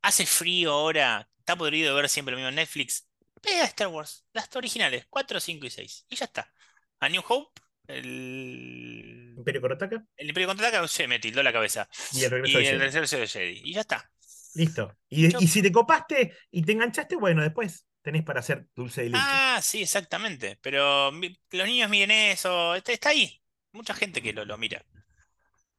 [0.01, 1.29] Hace frío ahora.
[1.39, 3.07] Está podrido ver siempre lo mismo en Netflix.
[3.41, 6.05] Vea Star Wars, las originales, 4, 5 y 6.
[6.09, 6.51] Y ya está.
[6.99, 11.87] A New Hope, el, Imperio Corotaka el Imperio Contraataca, se me tildó la cabeza.
[12.13, 12.91] y el regreso Y de el Jedi.
[12.91, 13.61] regreso de Jedi.
[13.63, 14.11] Y ya está.
[14.55, 14.97] Listo.
[15.09, 19.03] Y, Yo- y si te copaste y te enganchaste, bueno, después tenés para hacer dulce
[19.03, 19.21] de leche.
[19.21, 20.57] Ah, sí, exactamente.
[20.61, 22.73] Pero los niños miren eso.
[22.73, 23.41] Está, está ahí.
[23.73, 24.85] Mucha gente que lo, lo mira.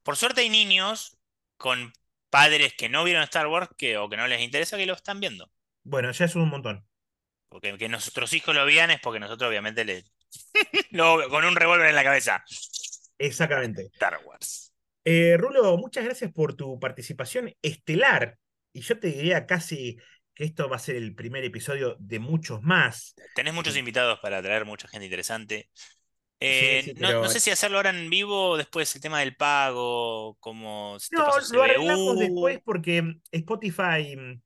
[0.03, 1.17] Por suerte hay niños
[1.57, 1.91] con
[2.29, 5.19] padres que no vieron Star Wars que, o que no les interesa que lo están
[5.19, 5.51] viendo.
[5.81, 6.87] Bueno, ya es un montón.
[7.49, 10.03] Porque que nuestros hijos lo vean es porque nosotros obviamente le...
[11.31, 12.45] con un revólver en la cabeza.
[13.17, 13.89] Exactamente.
[13.91, 14.71] Star Wars.
[15.03, 18.37] Eh, Rulo, muchas gracias por tu participación estelar.
[18.71, 19.97] Y yo te diría casi
[20.39, 23.13] que esto va a ser el primer episodio de muchos más.
[23.35, 25.69] Tenés muchos invitados para traer mucha gente interesante.
[26.39, 29.19] Eh, sí, no, pero- no sé si hacerlo ahora en vivo o después el tema
[29.19, 34.41] del pago, como si No, lo arreglamos después porque mm, Spotify, mm,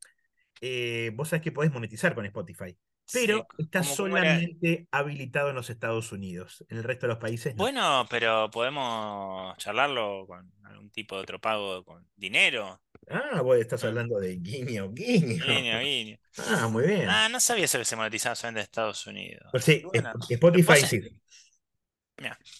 [0.61, 2.75] eh, vos sabés que podés monetizar con Spotify,
[3.11, 6.65] pero Sí, está solamente habilitado en los Estados Unidos.
[6.69, 7.65] En el resto de los países no.
[7.65, 12.81] Bueno, pero podemos charlarlo con algún tipo de otro pago con dinero.
[13.09, 13.87] Ah, vos estás Ah.
[13.87, 15.45] hablando de guiño, guiño.
[15.45, 16.17] Guiño, guiño.
[16.37, 17.07] Ah, muy bien.
[17.09, 19.47] Ah, no sabía que se monetizaba solamente en Estados Unidos.
[19.51, 21.01] Pues sí, Bueno, Spotify sí.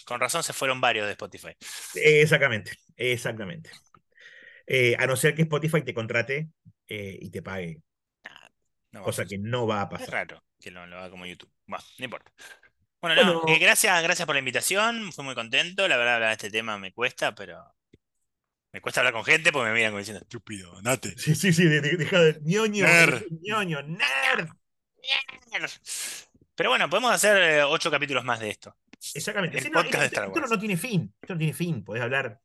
[0.05, 1.55] con razón se fueron varios de Spotify.
[1.95, 3.71] Exactamente, exactamente.
[4.67, 6.49] Eh, a no ser que Spotify te contrate
[6.87, 7.81] eh, y te pague,
[8.91, 10.09] No va a cosa que no va a Es pasar.
[10.09, 11.51] raro que lo, lo haga como YouTube.
[11.65, 12.31] Bueno, no importa.
[13.01, 13.41] Bueno, Bueno.
[13.45, 15.11] no, eh, gracias, gracias por la invitación.
[15.11, 15.87] Fui muy contento.
[15.87, 17.61] La verdad, hablar de este tema me cuesta, pero
[18.73, 21.17] me cuesta hablar con gente porque me miran como diciendo, estúpido, andate.
[21.17, 23.23] Sí, sí, sí, de- de- deja de ñoño, Nerd.
[23.41, 24.49] ñoño, nerd.
[26.55, 28.75] Pero bueno, podemos hacer eh, ocho capítulos más de esto.
[29.13, 29.57] Exactamente.
[29.57, 30.51] El Sí, no, podcast de esto, Star esto Wars.
[30.51, 31.13] no tiene fin.
[31.21, 31.83] Esto no tiene fin.
[31.83, 32.39] Podés hablar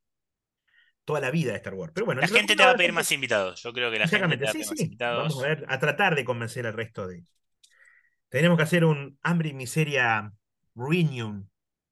[1.04, 1.92] toda la vida de Star Wars.
[1.94, 3.62] Pero bueno, La gente te va a pedir más invitados.
[3.62, 4.84] Yo creo que la gente te Exactamente, va a sí, pedir más sí.
[4.84, 5.28] invitados.
[5.28, 7.24] Vamos a ver, a tratar de convencer al resto de.
[8.28, 10.32] Tenemos que hacer un hambre y miseria
[10.74, 11.50] reunion.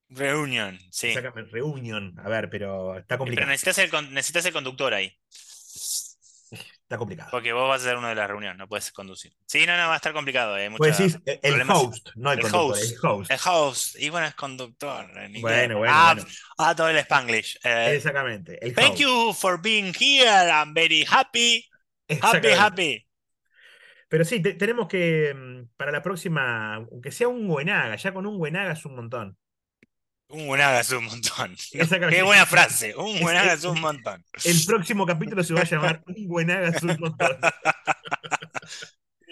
[0.09, 1.07] Reunion, sí.
[1.09, 2.13] Exactamente, reunion.
[2.23, 3.49] A ver, pero está Pero complicado.
[3.49, 5.17] necesitas el, necesitas el conductor ahí.
[6.49, 7.29] Está complicado.
[7.31, 9.33] Porque vos vas a ser uno de la reunión, no puedes conducir.
[9.45, 10.55] Sí, no, no, va a estar complicado.
[10.55, 12.91] Hay Pues decís el problemas- host, no el, el conductor, host.
[12.93, 13.31] el host.
[13.31, 13.95] El host.
[13.99, 15.05] Y bueno, es conductor.
[15.11, 16.29] Bueno, bueno, ah, bueno.
[16.57, 17.59] ah, todo el Spanglish.
[17.65, 18.65] Eh, Exactamente.
[18.65, 18.99] El thank host.
[19.01, 20.49] you for being here.
[20.49, 21.67] I'm very happy.
[22.21, 23.05] Happy, happy.
[24.07, 28.25] Pero sí, te- tenemos que, mm, para la próxima, aunque sea un buenaga, ya con
[28.25, 29.37] un buenaga es un montón.
[30.29, 31.55] Un buenaga es un montón.
[32.09, 32.95] Qué buena frase.
[32.95, 34.23] Un buenaga es- un montón.
[34.43, 37.37] El próximo capítulo se va a llamar Un buenaga es un montón.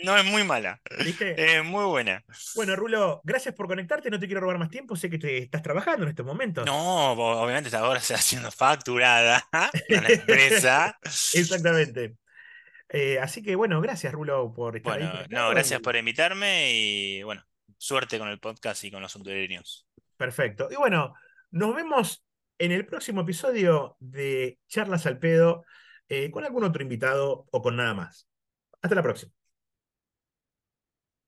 [0.04, 0.80] No es muy mala.
[1.04, 1.58] ¿Viste?
[1.58, 2.24] Es muy buena.
[2.56, 4.10] Bueno, Rulo, gracias por conectarte.
[4.10, 4.96] No te quiero robar más tiempo.
[4.96, 6.66] Sé que te estás trabajando en estos momentos.
[6.66, 10.98] No, obviamente esta ahora se está haciendo facturada a la empresa.
[11.34, 12.16] Exactamente.
[12.89, 15.00] Eh, así que bueno, gracias, Rulo, por estar.
[15.00, 17.43] Bueno, no, gracias por invitarme y bueno,
[17.78, 19.85] suerte con el podcast y con los hondureños.
[20.18, 20.68] Perfecto.
[20.72, 21.13] Y bueno,
[21.51, 22.26] nos vemos
[22.57, 25.66] en el próximo episodio de Charlas al Pedo
[26.07, 28.28] eh, con algún otro invitado o con nada más.
[28.82, 29.32] Hasta la próxima.